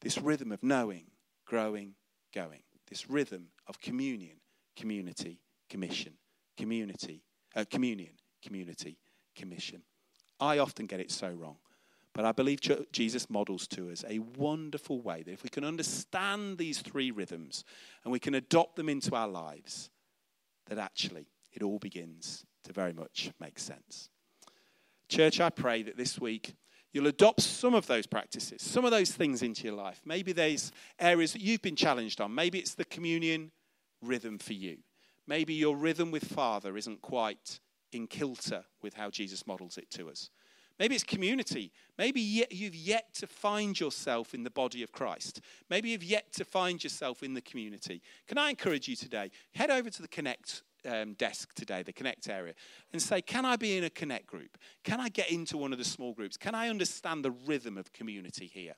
This 0.00 0.18
rhythm 0.18 0.52
of 0.52 0.62
knowing, 0.62 1.04
growing, 1.52 1.92
going. 2.34 2.62
This 2.88 3.10
rhythm 3.10 3.48
of 3.66 3.78
communion, 3.78 4.36
community, 4.74 5.38
commission, 5.68 6.14
community, 6.56 7.22
uh, 7.54 7.66
communion, 7.70 8.12
community, 8.42 8.96
commission. 9.36 9.82
I 10.40 10.58
often 10.58 10.86
get 10.86 10.98
it 10.98 11.10
so 11.10 11.28
wrong. 11.28 11.56
But 12.14 12.24
I 12.24 12.32
believe 12.32 12.60
Jesus 12.90 13.28
models 13.28 13.66
to 13.68 13.90
us 13.90 14.02
a 14.08 14.20
wonderful 14.38 15.02
way 15.02 15.22
that 15.22 15.30
if 15.30 15.42
we 15.42 15.50
can 15.50 15.62
understand 15.62 16.56
these 16.56 16.80
three 16.80 17.10
rhythms 17.10 17.64
and 18.02 18.12
we 18.12 18.18
can 18.18 18.34
adopt 18.34 18.76
them 18.76 18.88
into 18.88 19.14
our 19.14 19.28
lives, 19.28 19.90
that 20.68 20.78
actually 20.78 21.26
it 21.52 21.62
all 21.62 21.78
begins 21.78 22.46
to 22.64 22.72
very 22.72 22.94
much 22.94 23.30
make 23.38 23.58
sense. 23.58 24.08
Church, 25.10 25.38
I 25.38 25.50
pray 25.50 25.82
that 25.82 25.98
this 25.98 26.18
week 26.18 26.54
you'll 26.92 27.06
adopt 27.06 27.40
some 27.40 27.74
of 27.74 27.86
those 27.86 28.06
practices, 28.06 28.62
some 28.62 28.84
of 28.84 28.90
those 28.90 29.12
things 29.12 29.42
into 29.42 29.64
your 29.64 29.74
life. 29.74 30.00
Maybe 30.04 30.32
there's 30.32 30.72
areas 30.98 31.32
that 31.32 31.42
you've 31.42 31.62
been 31.62 31.76
challenged 31.76 32.20
on. 32.20 32.34
Maybe 32.34 32.58
it's 32.58 32.74
the 32.74 32.84
communion 32.84 33.50
rhythm 34.02 34.38
for 34.38 34.52
you. 34.52 34.78
Maybe 35.26 35.54
your 35.54 35.76
rhythm 35.76 36.10
with 36.10 36.24
Father 36.24 36.76
isn't 36.76 37.02
quite 37.02 37.60
in 37.92 38.06
kilter 38.06 38.64
with 38.82 38.94
how 38.94 39.10
Jesus 39.10 39.46
models 39.46 39.78
it 39.78 39.90
to 39.92 40.08
us. 40.08 40.30
Maybe 40.78 40.94
it's 40.94 41.04
community. 41.04 41.70
Maybe 41.98 42.20
you've 42.20 42.74
yet 42.74 43.14
to 43.14 43.26
find 43.26 43.78
yourself 43.78 44.34
in 44.34 44.42
the 44.42 44.50
body 44.50 44.82
of 44.82 44.90
Christ. 44.90 45.40
Maybe 45.70 45.90
you've 45.90 46.02
yet 46.02 46.32
to 46.32 46.44
find 46.44 46.82
yourself 46.82 47.22
in 47.22 47.34
the 47.34 47.40
community. 47.40 48.02
Can 48.26 48.38
I 48.38 48.50
encourage 48.50 48.88
you 48.88 48.96
today? 48.96 49.30
Head 49.54 49.70
over 49.70 49.90
to 49.90 50.02
the 50.02 50.08
Connect 50.08 50.62
um, 50.86 51.14
desk 51.14 51.54
today, 51.54 51.82
the 51.82 51.92
Connect 51.92 52.28
area, 52.28 52.54
and 52.92 53.00
say, 53.00 53.22
Can 53.22 53.44
I 53.44 53.56
be 53.56 53.76
in 53.76 53.84
a 53.84 53.90
Connect 53.90 54.26
group? 54.26 54.58
Can 54.84 55.00
I 55.00 55.08
get 55.08 55.30
into 55.30 55.56
one 55.56 55.72
of 55.72 55.78
the 55.78 55.84
small 55.84 56.12
groups? 56.12 56.36
Can 56.36 56.54
I 56.54 56.68
understand 56.68 57.24
the 57.24 57.30
rhythm 57.30 57.78
of 57.78 57.92
community 57.92 58.46
here? 58.46 58.74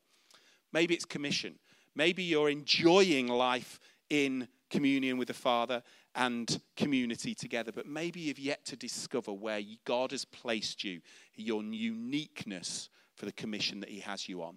Maybe 0.73 0.95
it's 0.95 1.05
commission. 1.05 1.59
Maybe 1.95 2.25
you're 2.25 2.51
enjoying 2.51 3.29
life 3.29 3.79
in 4.11 4.49
communion 4.71 5.19
with 5.19 5.29
the 5.29 5.35
Father 5.35 5.83
and 6.15 6.61
community 6.77 7.35
together. 7.35 7.73
But 7.73 7.87
maybe 7.87 8.21
you've 8.21 8.39
yet 8.39 8.65
to 8.67 8.77
discover 8.77 9.33
where 9.33 9.61
God 9.85 10.11
has 10.11 10.25
placed 10.25 10.83
you, 10.85 11.01
your 11.37 11.63
uniqueness 11.63 12.89
for 13.15 13.27
the 13.27 13.33
commission 13.33 13.81
that 13.81 13.89
He 13.89 14.01
has 14.01 14.29
you 14.29 14.43
on. 14.43 14.57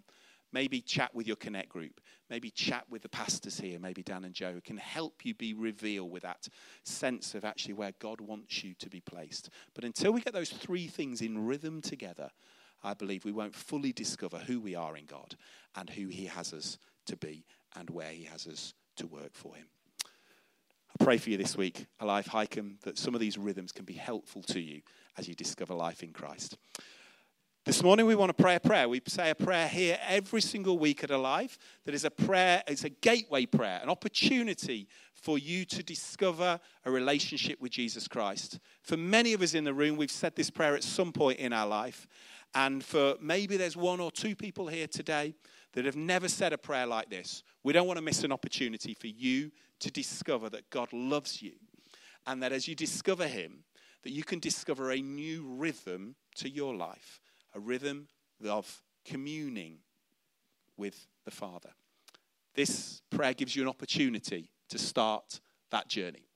Maybe 0.53 0.81
chat 0.81 1.13
with 1.13 1.27
your 1.27 1.35
Connect 1.35 1.69
group. 1.69 1.99
Maybe 2.29 2.49
chat 2.49 2.85
with 2.89 3.01
the 3.01 3.09
pastors 3.09 3.59
here, 3.59 3.79
maybe 3.79 4.03
Dan 4.03 4.23
and 4.23 4.33
Joe, 4.33 4.59
can 4.63 4.77
help 4.77 5.25
you 5.25 5.33
be 5.33 5.53
revealed 5.53 6.11
with 6.11 6.23
that 6.23 6.47
sense 6.83 7.35
of 7.35 7.45
actually 7.45 7.73
where 7.73 7.93
God 7.99 8.21
wants 8.21 8.63
you 8.63 8.73
to 8.75 8.89
be 8.89 9.01
placed. 9.01 9.49
But 9.73 9.83
until 9.83 10.11
we 10.11 10.21
get 10.21 10.33
those 10.33 10.49
three 10.49 10.87
things 10.87 11.21
in 11.21 11.45
rhythm 11.45 11.81
together, 11.81 12.29
I 12.83 12.93
believe 12.93 13.25
we 13.25 13.31
won't 13.31 13.55
fully 13.55 13.91
discover 13.91 14.37
who 14.37 14.59
we 14.59 14.75
are 14.75 14.95
in 14.97 15.05
God 15.05 15.35
and 15.75 15.89
who 15.89 16.07
He 16.07 16.25
has 16.25 16.53
us 16.53 16.77
to 17.07 17.17
be 17.17 17.45
and 17.75 17.89
where 17.89 18.11
He 18.11 18.23
has 18.25 18.47
us 18.47 18.73
to 18.97 19.07
work 19.07 19.33
for 19.33 19.55
Him. 19.55 19.67
I 20.99 21.03
pray 21.03 21.17
for 21.17 21.29
you 21.29 21.37
this 21.37 21.57
week, 21.57 21.85
Alive 21.99 22.27
High 22.27 22.39
Wycombe, 22.39 22.77
that 22.83 22.97
some 22.97 23.13
of 23.13 23.19
these 23.19 23.37
rhythms 23.37 23.71
can 23.71 23.85
be 23.85 23.93
helpful 23.93 24.41
to 24.43 24.59
you 24.59 24.81
as 25.17 25.27
you 25.27 25.35
discover 25.35 25.73
life 25.73 26.01
in 26.01 26.11
Christ. 26.11 26.57
This 27.67 27.83
morning 27.83 28.05
we 28.05 28.15
want 28.15 28.29
to 28.29 28.41
pray 28.41 28.55
a 28.55 28.61
prayer. 28.61 28.87
We 28.87 29.01
say 29.07 29.29
a 29.29 29.35
prayer 29.35 29.67
here 29.67 29.99
every 30.07 30.39
single 30.39 30.79
week 30.79 31.03
at 31.03 31.11
Alive 31.11 31.57
that 31.83 31.93
is 31.93 32.05
a 32.05 32.09
prayer, 32.09 32.63
it's 32.65 32.85
a 32.85 32.89
gateway 32.89 33.45
prayer, 33.45 33.81
an 33.83 33.89
opportunity 33.89 34.87
for 35.13 35.37
you 35.37 35.65
to 35.65 35.83
discover 35.83 36.61
a 36.85 36.89
relationship 36.89 37.59
with 37.59 37.73
Jesus 37.73 38.07
Christ. 38.07 38.61
For 38.83 38.95
many 38.95 39.33
of 39.33 39.41
us 39.41 39.53
in 39.53 39.65
the 39.65 39.73
room, 39.73 39.97
we've 39.97 40.09
said 40.09 40.33
this 40.33 40.49
prayer 40.49 40.75
at 40.75 40.83
some 40.83 41.11
point 41.11 41.39
in 41.39 41.51
our 41.51 41.67
life. 41.67 42.07
And 42.55 42.81
for 42.81 43.15
maybe 43.19 43.57
there's 43.57 43.75
one 43.75 43.99
or 43.99 44.11
two 44.11 44.33
people 44.33 44.67
here 44.67 44.87
today 44.87 45.35
that 45.73 45.83
have 45.83 45.97
never 45.97 46.29
said 46.29 46.53
a 46.53 46.57
prayer 46.57 46.87
like 46.87 47.09
this. 47.09 47.43
We 47.65 47.73
don't 47.73 47.85
want 47.85 47.97
to 47.97 48.01
miss 48.01 48.23
an 48.23 48.31
opportunity 48.31 48.93
for 48.93 49.07
you 49.07 49.51
to 49.81 49.91
discover 49.91 50.49
that 50.51 50.69
God 50.69 50.93
loves 50.93 51.41
you. 51.41 51.55
And 52.25 52.41
that 52.41 52.53
as 52.53 52.69
you 52.69 52.75
discover 52.75 53.27
Him, 53.27 53.65
that 54.03 54.13
you 54.13 54.23
can 54.23 54.39
discover 54.39 54.91
a 54.91 55.01
new 55.01 55.45
rhythm 55.45 56.15
to 56.35 56.49
your 56.49 56.73
life, 56.73 57.19
a 57.57 57.59
rhythm 57.59 58.07
of 58.47 58.83
communing 59.03 59.79
with 60.77 61.07
the 61.25 61.31
Father. 61.31 61.71
This 62.53 63.01
prayer 63.09 63.33
gives 63.33 63.55
you 63.55 63.63
an 63.63 63.67
opportunity 63.67 64.51
to 64.69 64.77
start 64.77 65.39
that 65.71 65.87
journey. 65.87 66.27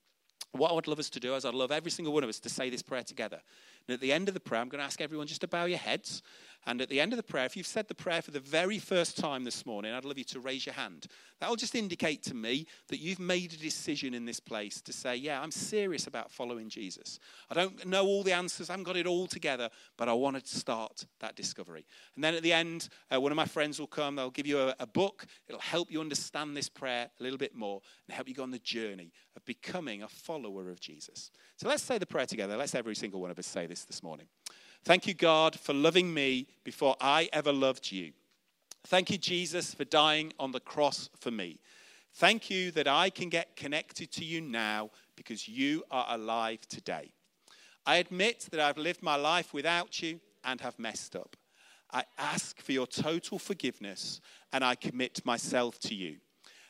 What 0.54 0.72
I 0.72 0.74
would 0.74 0.88
love 0.88 1.00
us 1.00 1.10
to 1.12 1.20
do 1.20 1.36
is 1.36 1.46
I'd 1.46 1.54
love 1.54 1.72
every 1.72 1.92
single 1.92 2.14
one 2.14 2.24
of 2.24 2.30
us 2.30 2.40
to 2.40 2.50
say 2.50 2.70
this 2.70 2.82
prayer 2.82 3.04
together. 3.04 3.40
And 3.88 3.94
at 3.94 4.02
the 4.02 4.12
end 4.12 4.28
of 4.28 4.34
the 4.34 4.40
prayer, 4.40 4.62
I'm 4.62 4.68
going 4.68 4.80
to 4.80 4.86
ask 4.86 5.00
everyone 5.00 5.28
just 5.28 5.42
to 5.42 5.48
bow 5.48 5.66
your 5.66 5.78
heads. 5.78 6.24
And 6.68 6.80
at 6.80 6.90
the 6.90 7.02
end 7.02 7.12
of 7.12 7.18
the 7.18 7.24
prayer, 7.24 7.46
if 7.46 7.58
you've 7.58 7.66
said 7.66 7.88
the 7.88 7.96
prayer 7.96 8.22
for 8.22 8.30
the 8.30 8.40
very 8.40 8.78
first 8.78 9.18
time 9.18 9.44
this 9.44 9.66
morning, 9.66 9.94
I'd 9.94 10.06
love 10.06 10.20
you 10.20 10.24
to 10.26 10.40
raise 10.40 10.66
your 10.66 10.76
hand. 10.76 11.08
That'll 11.40 11.56
just 11.56 11.74
indicate 11.74 12.22
to 12.24 12.36
me 12.36 12.68
that 12.90 13.00
you've 13.00 13.20
made 13.20 13.52
a 13.54 13.58
decision 13.58 14.14
in 14.14 14.26
this 14.26 14.40
place 14.40 14.80
to 14.82 14.94
say, 14.94 15.16
Yeah, 15.16 15.42
I'm 15.42 15.50
serious 15.50 16.06
about 16.06 16.30
following 16.30 16.70
Jesus. 16.70 17.18
I 17.50 17.56
don't 17.56 17.84
know 17.88 18.06
all 18.06 18.22
the 18.22 18.34
answers, 18.34 18.70
I 18.70 18.74
haven't 18.74 18.84
got 18.84 18.96
it 18.96 19.08
all 19.08 19.26
together, 19.26 19.70
but 19.98 20.08
I 20.08 20.14
want 20.14 20.44
to 20.44 20.58
start 20.58 21.06
that 21.20 21.36
discovery. 21.36 21.86
And 22.16 22.24
then 22.24 22.36
at 22.36 22.44
the 22.44 22.54
end, 22.54 22.90
uh, 23.12 23.20
one 23.20 23.32
of 23.32 23.36
my 23.36 23.46
friends 23.46 23.80
will 23.80 23.88
come, 23.88 24.16
they'll 24.16 24.30
give 24.30 24.48
you 24.48 24.60
a, 24.60 24.76
a 24.80 24.88
book. 24.88 25.26
It'll 25.48 25.62
help 25.62 25.92
you 25.92 26.00
understand 26.00 26.56
this 26.56 26.70
prayer 26.70 27.10
a 27.20 27.24
little 27.24 27.40
bit 27.40 27.56
more 27.56 27.82
and 28.08 28.16
help 28.16 28.28
you 28.28 28.36
go 28.36 28.44
on 28.44 28.52
the 28.52 28.60
journey 28.60 29.12
of 29.36 29.44
becoming 29.46 30.04
a 30.04 30.08
follower 30.08 30.70
of 30.70 30.80
Jesus. 30.80 31.32
So 31.58 31.68
let's 31.68 31.84
say 31.84 31.98
the 31.98 32.06
prayer 32.06 32.28
together. 32.28 32.56
Let's 32.56 32.76
every 32.76 32.96
single 32.96 33.20
one 33.20 33.32
of 33.32 33.40
us 33.40 33.48
say 33.48 33.66
this 33.66 33.86
this 33.86 34.04
morning. 34.04 34.28
Thank 34.84 35.06
you, 35.06 35.14
God, 35.14 35.60
for 35.60 35.74
loving 35.74 36.12
me 36.12 36.48
before 36.64 36.96
I 37.00 37.30
ever 37.32 37.54
loved 37.54 37.92
you. 37.92 38.14
Thank 38.88 39.12
you, 39.12 39.18
Jesus, 39.20 39.76
for 39.76 39.86
dying 39.86 40.34
on 40.40 40.52
the 40.52 40.60
cross 40.60 41.08
for 41.20 41.30
me. 41.30 41.60
Thank 42.16 42.50
you 42.50 42.72
that 42.72 42.88
I 42.88 43.12
can 43.12 43.30
get 43.30 43.56
connected 43.56 44.12
to 44.14 44.26
you 44.26 44.42
now 44.42 44.90
because 45.16 45.48
you 45.48 45.84
are 45.92 46.08
alive 46.10 46.68
today. 46.68 47.14
I 47.86 47.98
admit 47.98 48.48
that 48.52 48.60
I've 48.60 48.80
lived 48.80 49.04
my 49.04 49.16
life 49.16 49.54
without 49.54 50.02
you 50.02 50.20
and 50.44 50.60
have 50.62 50.80
messed 50.80 51.16
up. 51.16 51.36
I 51.94 52.04
ask 52.18 52.60
for 52.60 52.72
your 52.72 52.88
total 52.88 53.38
forgiveness 53.38 54.20
and 54.52 54.64
I 54.64 54.74
commit 54.74 55.24
myself 55.24 55.80
to 55.82 55.94
you. 55.94 56.18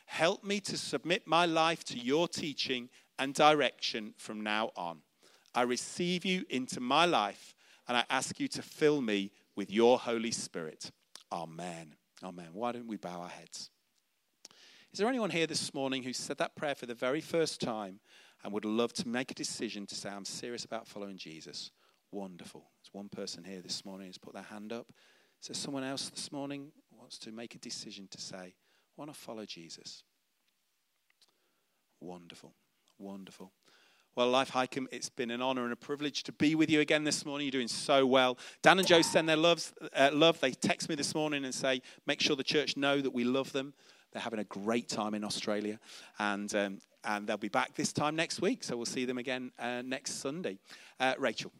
Help 0.04 0.44
me 0.44 0.60
to 0.60 0.76
submit 0.76 1.26
my 1.26 1.46
life 1.46 1.82
to 1.84 1.98
your 1.98 2.28
teaching 2.28 2.90
and 3.18 3.32
direction 3.32 4.12
from 4.18 4.42
now 4.42 4.70
on. 4.76 4.98
I 5.54 5.62
receive 5.62 6.26
you 6.26 6.44
into 6.50 6.80
my 6.80 7.06
life 7.06 7.54
and 7.88 7.96
I 7.96 8.04
ask 8.10 8.38
you 8.38 8.48
to 8.48 8.62
fill 8.62 9.00
me 9.00 9.32
with 9.56 9.70
your 9.70 9.98
Holy 9.98 10.30
Spirit. 10.30 10.90
Amen. 11.30 11.94
Amen. 12.22 12.48
Why 12.52 12.72
don't 12.72 12.86
we 12.86 12.96
bow 12.96 13.20
our 13.22 13.28
heads? 13.28 13.70
Is 14.92 14.98
there 14.98 15.08
anyone 15.08 15.30
here 15.30 15.46
this 15.46 15.72
morning 15.72 16.02
who 16.02 16.12
said 16.12 16.38
that 16.38 16.54
prayer 16.54 16.74
for 16.74 16.86
the 16.86 16.94
very 16.94 17.20
first 17.20 17.60
time 17.60 18.00
and 18.44 18.52
would 18.52 18.64
love 18.64 18.92
to 18.94 19.08
make 19.08 19.30
a 19.30 19.34
decision 19.34 19.86
to 19.86 19.94
say, 19.94 20.10
I'm 20.10 20.24
serious 20.24 20.64
about 20.64 20.86
following 20.86 21.16
Jesus? 21.16 21.70
Wonderful. 22.10 22.60
There's 22.60 22.92
one 22.92 23.08
person 23.08 23.42
here 23.42 23.62
this 23.62 23.84
morning 23.84 24.08
who's 24.08 24.18
put 24.18 24.34
their 24.34 24.42
hand 24.42 24.72
up. 24.72 24.92
Is 25.40 25.48
there 25.48 25.54
someone 25.54 25.82
else 25.82 26.10
this 26.10 26.30
morning 26.30 26.72
wants 26.96 27.18
to 27.20 27.32
make 27.32 27.54
a 27.54 27.58
decision 27.58 28.06
to 28.10 28.20
say, 28.20 28.36
I 28.36 28.52
want 28.96 29.12
to 29.12 29.18
follow 29.18 29.46
Jesus? 29.46 30.04
Wonderful. 32.00 32.52
Wonderful. 32.98 33.52
Well, 34.14 34.28
Life 34.28 34.50
High 34.50 34.64
Wycombe, 34.64 34.88
it's 34.92 35.08
been 35.08 35.30
an 35.30 35.40
honor 35.40 35.64
and 35.64 35.72
a 35.72 35.76
privilege 35.76 36.22
to 36.24 36.32
be 36.32 36.54
with 36.54 36.68
you 36.68 36.80
again 36.80 37.02
this 37.02 37.24
morning. 37.24 37.46
You're 37.46 37.52
doing 37.52 37.68
so 37.68 38.04
well. 38.04 38.36
Dan 38.60 38.78
and 38.78 38.86
Joe 38.86 39.00
send 39.00 39.26
their 39.26 39.38
loves, 39.38 39.72
uh, 39.96 40.10
love. 40.12 40.38
They 40.38 40.50
text 40.50 40.90
me 40.90 40.94
this 40.96 41.14
morning 41.14 41.46
and 41.46 41.54
say, 41.54 41.80
make 42.06 42.20
sure 42.20 42.36
the 42.36 42.44
church 42.44 42.76
know 42.76 43.00
that 43.00 43.14
we 43.14 43.24
love 43.24 43.52
them. 43.52 43.72
They're 44.12 44.20
having 44.20 44.40
a 44.40 44.44
great 44.44 44.90
time 44.90 45.14
in 45.14 45.24
Australia. 45.24 45.80
And, 46.18 46.54
um, 46.54 46.78
and 47.04 47.26
they'll 47.26 47.38
be 47.38 47.48
back 47.48 47.74
this 47.74 47.90
time 47.90 48.14
next 48.14 48.42
week. 48.42 48.64
So 48.64 48.76
we'll 48.76 48.84
see 48.84 49.06
them 49.06 49.16
again 49.16 49.50
uh, 49.58 49.80
next 49.80 50.20
Sunday. 50.20 50.58
Uh, 51.00 51.14
Rachel. 51.18 51.50